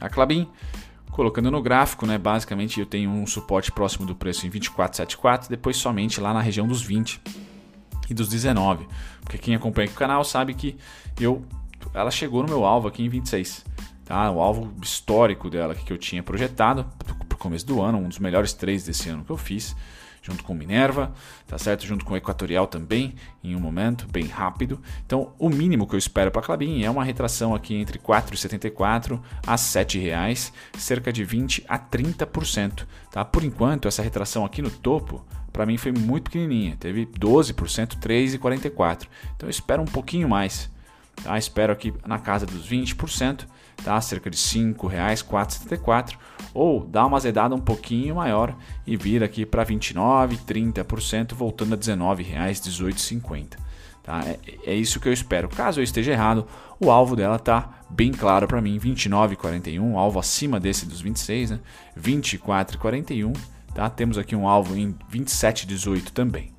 A 0.00 0.08
Clabin, 0.08 0.48
colocando 1.12 1.50
no 1.50 1.62
gráfico, 1.62 2.06
né, 2.06 2.18
basicamente 2.18 2.80
eu 2.80 2.86
tenho 2.86 3.10
um 3.10 3.26
suporte 3.26 3.70
próximo 3.70 4.04
do 4.04 4.14
preço 4.14 4.46
em 4.46 4.50
24,74, 4.50 5.48
depois 5.48 5.76
somente 5.76 6.20
lá 6.20 6.34
na 6.34 6.40
região 6.40 6.66
dos 6.66 6.82
20 6.82 7.20
e 8.10 8.14
dos 8.14 8.28
19. 8.28 8.86
Porque 9.20 9.38
quem 9.38 9.54
acompanha 9.54 9.88
o 9.88 9.94
canal 9.94 10.24
sabe 10.24 10.54
que 10.54 10.76
eu 11.20 11.44
ela 11.92 12.10
chegou 12.10 12.42
no 12.42 12.48
meu 12.48 12.64
alvo 12.64 12.88
aqui 12.88 13.04
em 13.04 13.08
26. 13.08 13.64
Tá? 14.04 14.30
O 14.30 14.40
alvo 14.40 14.72
histórico 14.82 15.48
dela 15.48 15.74
que 15.74 15.92
eu 15.92 15.98
tinha 15.98 16.22
projetado 16.22 16.86
para 16.98 17.36
o 17.36 17.38
começo 17.38 17.66
do 17.66 17.80
ano, 17.80 17.98
um 17.98 18.08
dos 18.08 18.18
melhores 18.18 18.52
três 18.52 18.84
desse 18.84 19.08
ano 19.08 19.24
que 19.24 19.30
eu 19.30 19.36
fiz 19.36 19.76
junto 20.24 20.42
com 20.42 20.54
Minerva, 20.54 21.12
tá 21.46 21.58
certo? 21.58 21.84
Junto 21.86 22.04
com 22.04 22.16
Equatorial 22.16 22.66
também, 22.66 23.14
em 23.42 23.54
um 23.54 23.60
momento 23.60 24.08
bem 24.10 24.26
rápido. 24.26 24.80
Então, 25.04 25.34
o 25.38 25.50
mínimo 25.50 25.86
que 25.86 25.94
eu 25.94 25.98
espero 25.98 26.30
para 26.30 26.40
a 26.40 26.44
Clabin 26.44 26.82
é 26.82 26.90
uma 26.90 27.04
retração 27.04 27.54
aqui 27.54 27.74
entre 27.74 27.98
R$ 27.98 28.04
4,74 28.04 29.20
a 29.46 29.50
R$ 29.50 29.56
7,00, 29.56 30.52
cerca 30.78 31.12
de 31.12 31.24
20 31.24 31.64
a 31.68 31.78
30%, 31.78 32.86
tá? 33.10 33.22
Por 33.22 33.44
enquanto, 33.44 33.86
essa 33.86 34.02
retração 34.02 34.46
aqui 34.46 34.62
no 34.62 34.70
topo 34.70 35.24
para 35.52 35.66
mim 35.66 35.76
foi 35.76 35.92
muito 35.92 36.24
pequenininha, 36.24 36.76
teve 36.80 37.06
12%, 37.06 37.98
3,44. 38.00 39.06
Então, 39.36 39.46
eu 39.46 39.50
espero 39.50 39.82
um 39.82 39.86
pouquinho 39.86 40.28
mais. 40.28 40.72
Tá? 41.22 41.38
Espero 41.38 41.72
aqui 41.72 41.94
na 42.04 42.18
casa 42.18 42.44
dos 42.44 42.68
20%, 42.68 43.46
tá? 43.82 44.00
cerca 44.00 44.30
de 44.30 44.36
R$ 44.36 44.72
5,00, 44.74 45.24
4,74 45.24 46.16
ou 46.52 46.86
dá 46.86 47.04
uma 47.04 47.16
azedada 47.16 47.54
um 47.54 47.60
pouquinho 47.60 48.16
maior 48.16 48.56
e 48.86 48.96
vir 48.96 49.22
aqui 49.24 49.44
para 49.44 49.64
29, 49.64 50.36
30%, 50.38 51.34
voltando 51.34 51.72
a 51.72 51.76
R$ 51.76 51.82
19,00, 51.82 52.34
18,50. 52.60 53.58
Tá? 54.04 54.20
É, 54.24 54.38
é, 54.66 54.74
isso 54.74 55.00
que 55.00 55.08
eu 55.08 55.12
espero. 55.12 55.48
Caso 55.48 55.80
eu 55.80 55.84
esteja 55.84 56.12
errado, 56.12 56.46
o 56.78 56.90
alvo 56.90 57.16
dela 57.16 57.38
tá 57.38 57.80
bem 57.88 58.12
claro 58.12 58.46
para 58.46 58.60
mim, 58.60 58.78
29,41, 58.78 59.96
alvo 59.96 60.18
acima 60.18 60.60
desse 60.60 60.84
dos 60.84 61.00
26, 61.00 61.52
né? 61.52 61.60
24,41, 61.98 63.34
tá? 63.74 63.88
Temos 63.88 64.18
aqui 64.18 64.36
um 64.36 64.46
alvo 64.46 64.76
em 64.76 64.94
27,18 65.10 66.10
também, 66.10 66.52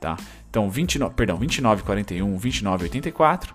tá? 0.00 0.16
Então, 0.48 0.70
29, 0.70 1.14
perdão, 1.14 1.38
29,41, 1.38 2.40
29,84, 2.40 3.50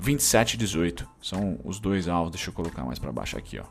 27,18 0.00 1.06
são 1.22 1.58
os 1.64 1.78
dois 1.78 2.08
alvos. 2.08 2.32
Deixa 2.32 2.50
eu 2.50 2.54
colocar 2.54 2.84
mais 2.84 2.98
para 2.98 3.12
baixo 3.12 3.36
aqui, 3.36 3.58
ó. 3.58 3.64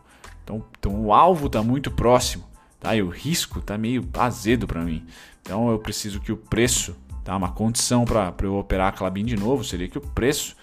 Então, 0.44 0.63
então 0.80 1.06
o 1.06 1.13
alvo 1.13 1.48
está 1.48 1.62
muito 1.62 1.92
próximo, 1.92 2.44
tá? 2.80 2.96
E 2.96 3.02
o 3.02 3.10
risco 3.10 3.60
está 3.60 3.78
meio 3.78 4.08
azedo 4.13 4.68
para 4.68 4.84
mim. 4.84 5.06
Então 5.42 5.70
eu 5.70 5.80
preciso 5.80 6.20
que 6.20 6.32
o 6.32 6.38
preço, 6.38 6.96
tá? 7.24 7.36
Uma 7.36 7.52
condição 7.52 8.06
para 8.06 8.34
eu 8.42 8.56
operar 8.56 8.89
a 8.89 8.92
Clabin 8.92 9.26
de 9.26 9.36
novo 9.36 9.63
seria 9.63 9.88
que 9.88 9.98
o 9.98 10.02
preço 10.02 10.56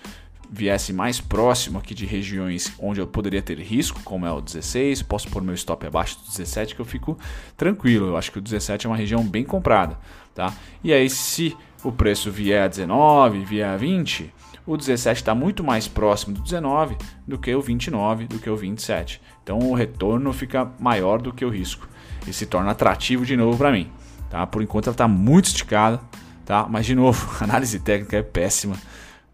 viesse 0.50 0.92
mais 0.92 1.20
próximo 1.20 1.78
aqui 1.78 1.94
de 1.94 2.06
regiões 2.06 2.72
onde 2.78 3.00
eu 3.00 3.06
poderia 3.06 3.42
ter 3.42 3.58
risco, 3.58 4.00
como 4.04 4.26
é 4.26 4.32
o 4.32 4.40
16, 4.40 5.02
posso 5.02 5.28
pôr 5.28 5.42
meu 5.42 5.54
stop 5.54 5.86
abaixo 5.86 6.18
do 6.18 6.26
17 6.26 6.74
que 6.74 6.80
eu 6.80 6.84
fico 6.84 7.18
tranquilo. 7.56 8.06
Eu 8.06 8.16
acho 8.16 8.30
que 8.30 8.38
o 8.38 8.42
17 8.42 8.86
é 8.86 8.90
uma 8.90 8.96
região 8.96 9.24
bem 9.24 9.44
comprada, 9.44 9.98
tá? 10.34 10.54
E 10.82 10.92
aí 10.92 11.10
se 11.10 11.56
o 11.82 11.92
preço 11.92 12.30
vier 12.30 12.64
a 12.64 12.68
19, 12.68 13.44
vier 13.44 13.68
a 13.68 13.76
20, 13.76 14.32
o 14.66 14.76
17 14.76 15.20
está 15.20 15.34
muito 15.34 15.62
mais 15.62 15.86
próximo 15.86 16.34
do 16.34 16.42
19 16.42 16.96
do 17.26 17.38
que 17.38 17.54
o 17.54 17.60
29, 17.60 18.26
do 18.26 18.38
que 18.38 18.50
o 18.50 18.56
27. 18.56 19.20
Então 19.42 19.58
o 19.58 19.74
retorno 19.74 20.32
fica 20.32 20.70
maior 20.78 21.22
do 21.22 21.32
que 21.32 21.44
o 21.44 21.48
risco 21.48 21.88
e 22.26 22.32
se 22.32 22.46
torna 22.46 22.72
atrativo 22.72 23.24
de 23.24 23.36
novo 23.36 23.56
para 23.56 23.70
mim. 23.70 23.88
Tá? 24.28 24.46
Por 24.46 24.62
enquanto 24.62 24.88
ela 24.88 24.94
está 24.94 25.06
muito 25.06 25.46
esticada, 25.46 26.00
tá? 26.44 26.66
mas 26.68 26.84
de 26.84 26.94
novo, 26.94 27.30
a 27.40 27.44
análise 27.44 27.78
técnica 27.78 28.16
é 28.16 28.22
péssima 28.22 28.76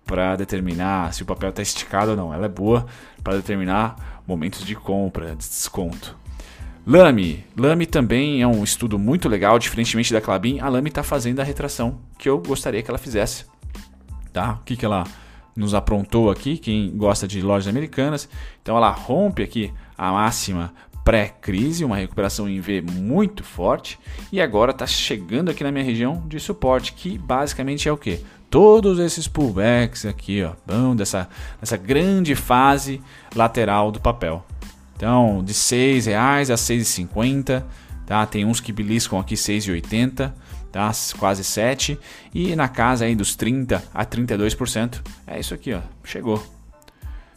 para 0.04 0.36
determinar 0.36 1.14
se 1.14 1.22
o 1.22 1.26
papel 1.26 1.48
está 1.48 1.62
esticado 1.62 2.10
ou 2.10 2.16
não. 2.16 2.34
Ela 2.34 2.46
é 2.46 2.48
boa 2.48 2.86
para 3.24 3.36
determinar 3.36 4.22
momentos 4.26 4.62
de 4.64 4.74
compra, 4.74 5.30
de 5.30 5.48
desconto. 5.48 6.16
Lame. 6.86 7.44
Lame 7.56 7.86
também 7.86 8.42
é 8.42 8.46
um 8.46 8.64
estudo 8.64 8.98
muito 8.98 9.28
legal, 9.28 9.58
diferentemente 9.58 10.12
da 10.12 10.20
Clabin, 10.20 10.58
a 10.58 10.68
Lame 10.68 10.88
está 10.88 11.02
fazendo 11.02 11.40
a 11.40 11.44
retração 11.44 12.00
que 12.18 12.28
eu 12.28 12.38
gostaria 12.38 12.82
que 12.82 12.90
ela 12.90 12.98
fizesse. 12.98 13.46
Tá? 14.32 14.58
O 14.60 14.64
que, 14.64 14.76
que 14.76 14.84
ela 14.84 15.04
nos 15.56 15.74
aprontou 15.74 16.30
aqui, 16.30 16.56
quem 16.56 16.90
gosta 16.96 17.28
de 17.28 17.40
lojas 17.42 17.68
americanas. 17.68 18.28
Então 18.62 18.76
ela 18.76 18.90
rompe 18.90 19.42
aqui 19.42 19.72
a 19.96 20.12
máxima 20.12 20.72
pré-crise, 21.04 21.84
uma 21.84 21.96
recuperação 21.96 22.48
em 22.48 22.60
V 22.60 22.82
muito 22.82 23.42
forte, 23.42 23.98
e 24.30 24.40
agora 24.40 24.70
está 24.70 24.86
chegando 24.86 25.50
aqui 25.50 25.64
na 25.64 25.72
minha 25.72 25.84
região 25.84 26.22
de 26.26 26.38
suporte, 26.38 26.92
que 26.92 27.18
basicamente 27.18 27.88
é 27.88 27.92
o 27.92 27.96
que? 27.96 28.20
Todos 28.48 28.98
esses 28.98 29.26
pullbacks 29.26 30.04
aqui, 30.04 30.42
ó, 30.44 30.52
vão 30.66 30.94
dessa, 30.94 31.28
dessa 31.58 31.76
grande 31.76 32.34
fase 32.34 33.00
lateral 33.34 33.90
do 33.90 34.00
papel. 34.00 34.44
Então, 34.94 35.42
de 35.42 35.52
R$ 35.52 35.58
6,00 35.58 36.14
a 36.14 36.36
R$ 36.36 36.42
6,50, 36.44 37.64
tá? 38.06 38.24
Tem 38.26 38.44
uns 38.44 38.60
que 38.60 38.72
beliscam 38.72 39.18
aqui 39.18 39.34
R$ 39.34 39.40
6,80 39.40 40.32
tá? 40.72 40.90
quase 41.18 41.44
7 41.44 41.98
e 42.34 42.56
na 42.56 42.66
casa 42.66 43.04
aí 43.04 43.14
dos 43.14 43.36
30 43.36 43.84
a 43.92 44.04
32%. 44.04 45.00
É 45.26 45.38
isso 45.38 45.54
aqui, 45.54 45.74
ó, 45.74 45.80
chegou. 46.02 46.42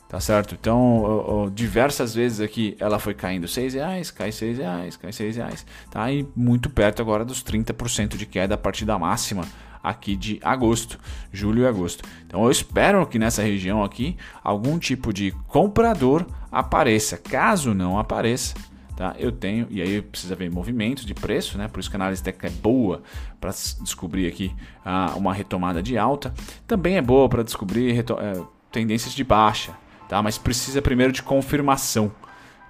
Tá 0.08 0.20
certo? 0.20 0.56
Então, 0.58 1.52
diversas 1.54 2.16
vezes 2.16 2.40
aqui 2.40 2.78
ela 2.80 3.00
foi 3.00 3.14
caindo 3.14 3.48
6 3.48 3.74
reais, 3.74 4.12
cai 4.12 4.32
6 4.32 4.60
reais, 4.60 4.96
cai 4.96 5.12
6 5.12 5.36
reais, 5.36 5.66
tá? 5.92 6.10
E 6.10 6.26
muito 6.36 6.70
perto 6.70 7.02
agora 7.02 7.26
dos 7.26 7.44
30% 7.44 8.16
de 8.16 8.26
queda 8.26 8.56
a 8.56 8.58
partir 8.58 8.86
da 8.86 8.98
máxima 8.98 9.46
aqui 9.84 10.16
de 10.16 10.40
agosto, 10.44 11.00
julho 11.34 11.64
e 11.64 11.68
agosto. 11.68 12.04
Então 12.26 12.44
eu 12.44 12.52
espero 12.52 13.06
que 13.06 13.20
nessa 13.20 13.42
região 13.42 13.84
aqui 13.84 14.16
algum 14.44 14.80
tipo 14.80 15.12
de 15.12 15.32
comprador 15.48 16.26
apareça. 16.52 17.18
Caso 17.18 17.74
não 17.74 18.00
apareça, 18.00 18.56
Tá? 18.96 19.14
Eu 19.20 19.32
tenho, 19.32 19.68
e 19.70 19.82
aí 19.82 20.02
precisa 20.02 20.36
ver 20.36 20.50
movimentos 20.50 21.06
de 21.06 21.14
preço, 21.14 21.58
né? 21.58 21.68
por 21.68 21.82
isso 21.82 21.90
que 21.90 21.98
a 21.98 22.00
análise 22.00 22.24
técnica 22.24 22.48
é 22.48 22.50
boa 22.50 23.04
para 23.42 23.50
descobrir 23.82 24.26
aqui 24.28 24.56
ah, 24.86 25.14
uma 25.18 25.34
retomada 25.34 25.84
de 25.84 25.98
alta. 25.98 26.34
Também 26.66 26.96
é 26.96 27.02
boa 27.02 27.28
para 27.28 27.44
descobrir 27.44 28.00
é, 28.00 28.42
tendências 28.72 29.14
de 29.14 29.24
baixa, 29.24 29.74
tá? 30.08 30.24
mas 30.24 30.38
precisa 30.38 30.82
primeiro 30.82 31.12
de 31.12 31.22
confirmação. 31.22 32.12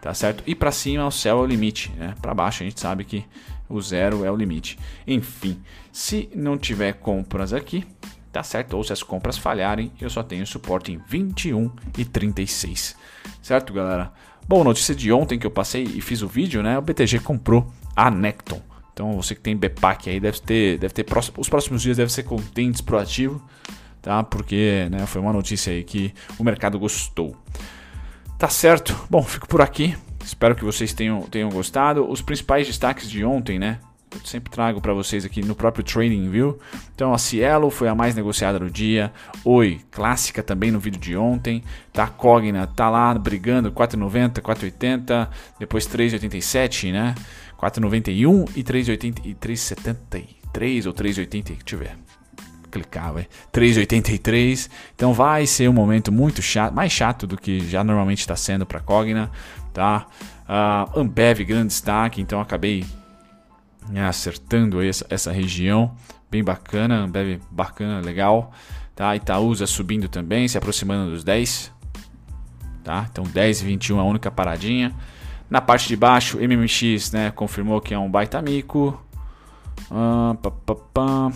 Tá 0.02 0.14
certo? 0.14 0.44
E 0.46 0.54
para 0.54 0.72
cima 0.72 1.08
o 1.08 1.12
céu 1.12 1.40
é 1.40 1.42
o 1.42 1.46
limite, 1.48 1.92
né? 1.98 2.14
Para 2.22 2.32
baixo 2.32 2.62
a 2.62 2.66
gente 2.68 2.80
sabe 2.80 3.04
que 3.04 3.26
o 3.68 3.82
zero 3.82 4.24
é 4.24 4.30
o 4.30 4.36
limite. 4.36 4.78
Enfim, 5.08 5.60
se 5.92 6.30
não 6.36 6.60
tiver 6.60 6.94
compras 6.94 7.52
aqui, 7.54 7.84
tá 8.36 8.44
certo? 8.44 8.76
Ou 8.76 8.84
se 8.84 8.92
as 8.92 9.02
compras 9.02 9.38
falharem, 9.38 9.94
eu 10.02 10.10
só 10.10 10.22
tenho 10.22 10.46
suporte 10.46 10.92
em 10.92 11.00
21 11.08 11.72
e 11.98 12.04
36. 12.04 12.94
Certo, 13.42 13.72
galera? 13.72 14.12
Bom, 14.46 14.62
notícia 14.62 14.94
de 14.94 15.10
ontem 15.10 15.40
que 15.40 15.48
eu 15.48 15.52
passei 15.52 15.84
e 15.84 16.02
fiz 16.02 16.22
o 16.22 16.28
vídeo, 16.28 16.62
né? 16.62 16.78
O 16.78 16.82
BTG 16.82 17.20
comprou 17.20 17.72
a 17.96 18.12
Necton. 18.12 18.62
Então 18.92 19.14
você 19.14 19.36
que 19.36 19.40
tem 19.40 19.56
BPAC 19.56 20.10
aí 20.10 20.20
deve 20.20 20.42
ter, 20.42 20.78
deve 20.78 20.94
ter 20.94 21.06
próximo, 21.06 21.38
os 21.40 21.48
próximos 21.48 21.82
dias 21.82 21.96
deve 21.96 22.12
ser 22.12 22.24
contentes 22.24 22.82
pro 22.82 23.00
ativo, 23.00 23.42
tá? 24.02 24.22
Porque 24.22 24.90
né, 24.92 25.06
foi 25.06 25.22
uma 25.22 25.32
notícia 25.32 25.72
aí 25.72 25.86
que 25.86 26.14
o 26.38 26.44
mercado 26.44 26.78
gostou. 26.78 27.38
Tá 28.38 28.50
certo? 28.50 28.94
Bom, 29.10 29.24
fico 29.24 29.48
por 29.48 29.62
aqui. 29.62 29.96
Espero 30.22 30.58
que 30.58 30.66
vocês 30.66 30.92
tenham, 30.92 31.22
tenham 31.22 31.48
gostado. 31.50 32.06
Os 32.12 32.22
principais 32.22 32.68
destaques 32.68 33.10
de 33.10 33.24
ontem, 33.24 33.58
né? 33.58 33.80
Sempre 34.24 34.52
trago 34.52 34.80
para 34.80 34.94
vocês 34.94 35.26
aqui 35.26 35.44
no 35.44 35.56
próprio 35.56 35.84
Trading 35.84 36.30
View. 36.30 36.60
Então 36.94 37.14
a 37.14 37.18
Cielo 37.18 37.70
foi 37.70 37.88
a 37.88 37.96
mais 37.96 38.16
negociada 38.16 38.60
do 38.60 38.70
dia. 38.70 39.12
Oi, 39.44 39.82
clássica 39.92 40.42
também 40.42 40.72
no 40.72 40.80
vídeo 40.80 41.00
de 41.00 41.16
ontem. 41.16 41.64
Tá 41.92 42.08
Cogna 42.08 42.68
tá 42.68 42.90
lá 42.90 43.14
brigando 43.14 43.72
4,90, 43.72 44.42
4,80, 44.42 45.30
depois 45.60 45.88
3,87, 45.88 46.92
né? 46.92 47.16
4,91 47.60 48.50
e 48.56 48.64
3,80 48.64 49.22
e 49.26 49.36
3,73 49.36 50.86
ou 50.86 50.94
3,80, 50.94 51.44
deixa 51.44 51.62
eu 51.72 51.80
ver. 51.80 51.98
Clicar, 52.70 53.14
vai. 53.14 53.28
3,83. 53.54 54.70
Então 54.96 55.14
vai 55.14 55.48
ser 55.48 55.70
um 55.70 55.74
momento 55.74 56.12
muito 56.12 56.42
chato, 56.42 56.74
mais 56.74 56.92
chato 56.92 57.26
do 57.26 57.38
que 57.38 57.60
já 57.62 57.84
normalmente 57.84 58.20
está 58.20 58.36
sendo 58.36 58.66
para 58.66 58.80
Cogna, 58.82 59.32
tá? 59.74 60.08
Uh, 60.48 61.00
Ambev 61.00 61.44
grande 61.44 61.68
destaque, 61.68 62.22
então 62.22 62.40
acabei 62.40 62.86
acertando 64.08 64.82
essa, 64.82 65.06
essa 65.10 65.32
região, 65.32 65.96
bem 66.30 66.44
bacana, 66.44 66.96
Ambev 66.98 67.40
bacana, 67.52 68.00
legal. 68.00 68.52
Tá? 68.96 69.16
Itaúsa 69.16 69.68
subindo 69.68 70.08
também, 70.08 70.48
se 70.48 70.58
aproximando 70.58 71.12
dos 71.12 71.24
10. 71.24 71.72
Tá? 72.84 73.08
Então 73.12 73.24
10 73.24 73.62
e 73.62 73.66
21 73.66 74.00
a 74.00 74.04
única 74.04 74.32
paradinha. 74.32 74.94
Na 75.50 75.62
parte 75.62 75.88
de 75.88 75.96
baixo, 75.96 76.38
MMX 76.40 77.12
né, 77.12 77.32
confirmou 77.32 77.80
que 77.82 77.94
é 77.94 78.00
um 78.00 78.10
baita 78.10 78.42
mico. 78.42 79.00
Ah, 79.92 80.36
pá, 80.42 80.52
pá, 80.52 80.76
pá. 80.76 81.32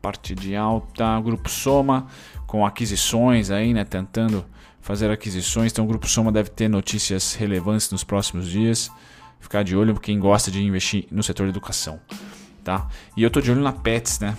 Parte 0.00 0.34
de 0.34 0.54
alta, 0.54 1.18
Grupo 1.20 1.48
Soma 1.48 2.06
com 2.46 2.64
aquisições 2.64 3.50
aí, 3.50 3.74
né, 3.74 3.84
tentando 3.84 4.44
fazer 4.80 5.10
aquisições. 5.10 5.72
Então 5.72 5.84
o 5.84 5.88
Grupo 5.88 6.06
Soma 6.06 6.30
deve 6.30 6.50
ter 6.50 6.68
notícias 6.68 7.34
relevantes 7.34 7.90
nos 7.90 8.04
próximos 8.04 8.48
dias 8.48 8.90
ficar 9.44 9.62
de 9.62 9.76
olho 9.76 9.94
quem 10.00 10.18
gosta 10.18 10.50
de 10.50 10.62
investir 10.62 11.06
no 11.10 11.22
setor 11.22 11.44
de 11.44 11.50
educação, 11.50 12.00
tá? 12.64 12.88
E 13.16 13.22
eu 13.22 13.30
tô 13.30 13.40
de 13.40 13.50
olho 13.50 13.60
na 13.60 13.72
Pets, 13.72 14.18
né? 14.18 14.36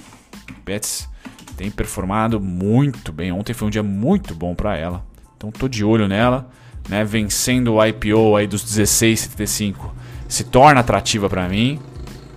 Pets 0.65 1.07
tem 1.55 1.71
performado 1.71 2.41
muito 2.41 3.13
bem. 3.13 3.31
Ontem 3.31 3.53
foi 3.53 3.67
um 3.67 3.71
dia 3.71 3.83
muito 3.83 4.35
bom 4.35 4.53
para 4.53 4.75
ela. 4.75 5.05
Então 5.37 5.51
tô 5.51 5.67
de 5.67 5.85
olho 5.85 6.07
nela, 6.07 6.49
né? 6.89 7.05
Vencendo 7.05 7.75
o 7.75 7.85
IPO 7.85 8.35
aí 8.35 8.47
dos 8.47 8.65
16,75 8.65 9.91
se 10.27 10.43
torna 10.43 10.81
atrativa 10.81 11.29
para 11.29 11.47
mim 11.47 11.79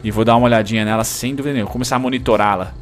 e 0.04 0.10
vou 0.10 0.24
dar 0.24 0.36
uma 0.36 0.44
olhadinha 0.44 0.84
nela 0.84 1.04
sem 1.04 1.34
dúvida 1.34 1.54
nenhuma, 1.54 1.72
começar 1.72 1.96
a 1.96 1.98
monitorá-la, 1.98 2.74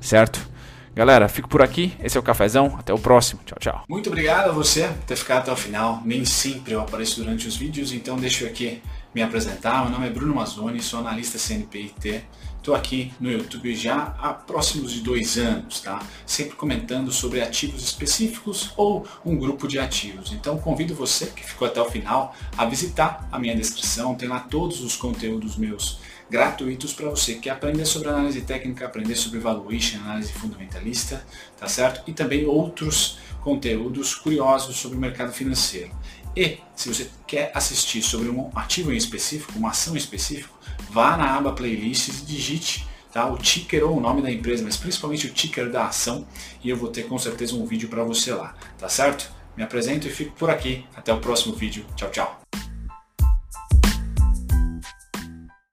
certo? 0.00 0.52
Galera, 0.94 1.26
fico 1.26 1.48
por 1.48 1.62
aqui. 1.62 1.94
Esse 2.02 2.18
é 2.18 2.20
o 2.20 2.22
Cafezão. 2.22 2.76
Até 2.78 2.92
o 2.92 2.98
próximo. 2.98 3.40
Tchau, 3.46 3.56
tchau. 3.58 3.84
Muito 3.88 4.10
obrigado 4.10 4.50
a 4.50 4.52
você 4.52 4.88
por 4.88 5.04
ter 5.04 5.16
ficado 5.16 5.38
até 5.38 5.52
o 5.52 5.56
final. 5.56 6.02
Nem 6.04 6.22
sempre 6.26 6.74
eu 6.74 6.82
apareço 6.82 7.22
durante 7.22 7.48
os 7.48 7.56
vídeos, 7.56 7.92
então 7.92 8.16
deixo 8.16 8.44
aqui 8.44 8.82
me 9.14 9.22
apresentar. 9.22 9.82
Meu 9.82 9.90
nome 9.90 10.06
é 10.06 10.10
Bruno 10.10 10.34
Mazzoni, 10.34 10.80
sou 10.80 11.00
analista 11.00 11.38
CNPIT. 11.38 12.24
Estou 12.56 12.74
aqui 12.74 13.12
no 13.18 13.30
YouTube 13.30 13.74
já 13.74 14.14
há 14.20 14.32
próximos 14.32 14.92
de 14.92 15.00
dois 15.00 15.36
anos, 15.36 15.80
tá? 15.80 16.00
Sempre 16.24 16.56
comentando 16.56 17.10
sobre 17.10 17.42
ativos 17.42 17.82
específicos 17.82 18.72
ou 18.76 19.06
um 19.24 19.36
grupo 19.36 19.66
de 19.66 19.78
ativos. 19.78 20.32
Então 20.32 20.56
convido 20.58 20.94
você 20.94 21.26
que 21.26 21.44
ficou 21.44 21.66
até 21.66 21.80
o 21.80 21.90
final 21.90 22.34
a 22.56 22.64
visitar 22.64 23.28
a 23.32 23.38
minha 23.38 23.56
descrição. 23.56 24.14
Tem 24.14 24.28
lá 24.28 24.38
todos 24.38 24.80
os 24.80 24.96
conteúdos 24.96 25.56
meus 25.56 25.98
gratuitos 26.30 26.94
para 26.94 27.10
você 27.10 27.34
que 27.34 27.50
aprender 27.50 27.84
sobre 27.84 28.08
análise 28.08 28.40
técnica, 28.40 28.86
aprender 28.86 29.16
sobre 29.16 29.38
valuation, 29.38 29.98
análise 29.98 30.32
fundamentalista, 30.32 31.26
tá 31.58 31.68
certo? 31.68 32.08
E 32.08 32.12
também 32.12 32.46
outros 32.46 33.18
conteúdos 33.42 34.14
curiosos 34.14 34.76
sobre 34.76 34.96
o 34.96 35.00
mercado 35.00 35.32
financeiro. 35.32 35.90
E 36.36 36.58
se 36.74 36.88
você 36.88 37.10
quer 37.26 37.50
assistir 37.54 38.02
sobre 38.02 38.28
um 38.28 38.50
ativo 38.54 38.92
em 38.92 38.96
específico, 38.96 39.52
uma 39.58 39.70
ação 39.70 39.94
em 39.94 39.98
específico, 39.98 40.58
vá 40.90 41.16
na 41.16 41.36
aba 41.36 41.52
playlists 41.52 42.22
e 42.22 42.24
digite 42.24 42.86
tá, 43.12 43.26
o 43.26 43.36
ticker 43.36 43.84
ou 43.84 43.98
o 43.98 44.00
nome 44.00 44.22
da 44.22 44.30
empresa, 44.30 44.64
mas 44.64 44.76
principalmente 44.76 45.26
o 45.26 45.32
ticker 45.32 45.70
da 45.70 45.86
ação 45.86 46.26
e 46.64 46.70
eu 46.70 46.76
vou 46.76 46.88
ter 46.88 47.06
com 47.06 47.18
certeza 47.18 47.54
um 47.54 47.66
vídeo 47.66 47.88
para 47.88 48.02
você 48.02 48.32
lá, 48.32 48.54
tá 48.78 48.88
certo? 48.88 49.30
Me 49.56 49.62
apresento 49.62 50.06
e 50.06 50.10
fico 50.10 50.32
por 50.32 50.48
aqui. 50.48 50.86
Até 50.96 51.12
o 51.12 51.20
próximo 51.20 51.54
vídeo. 51.54 51.84
Tchau, 51.94 52.10
tchau. 52.10 52.42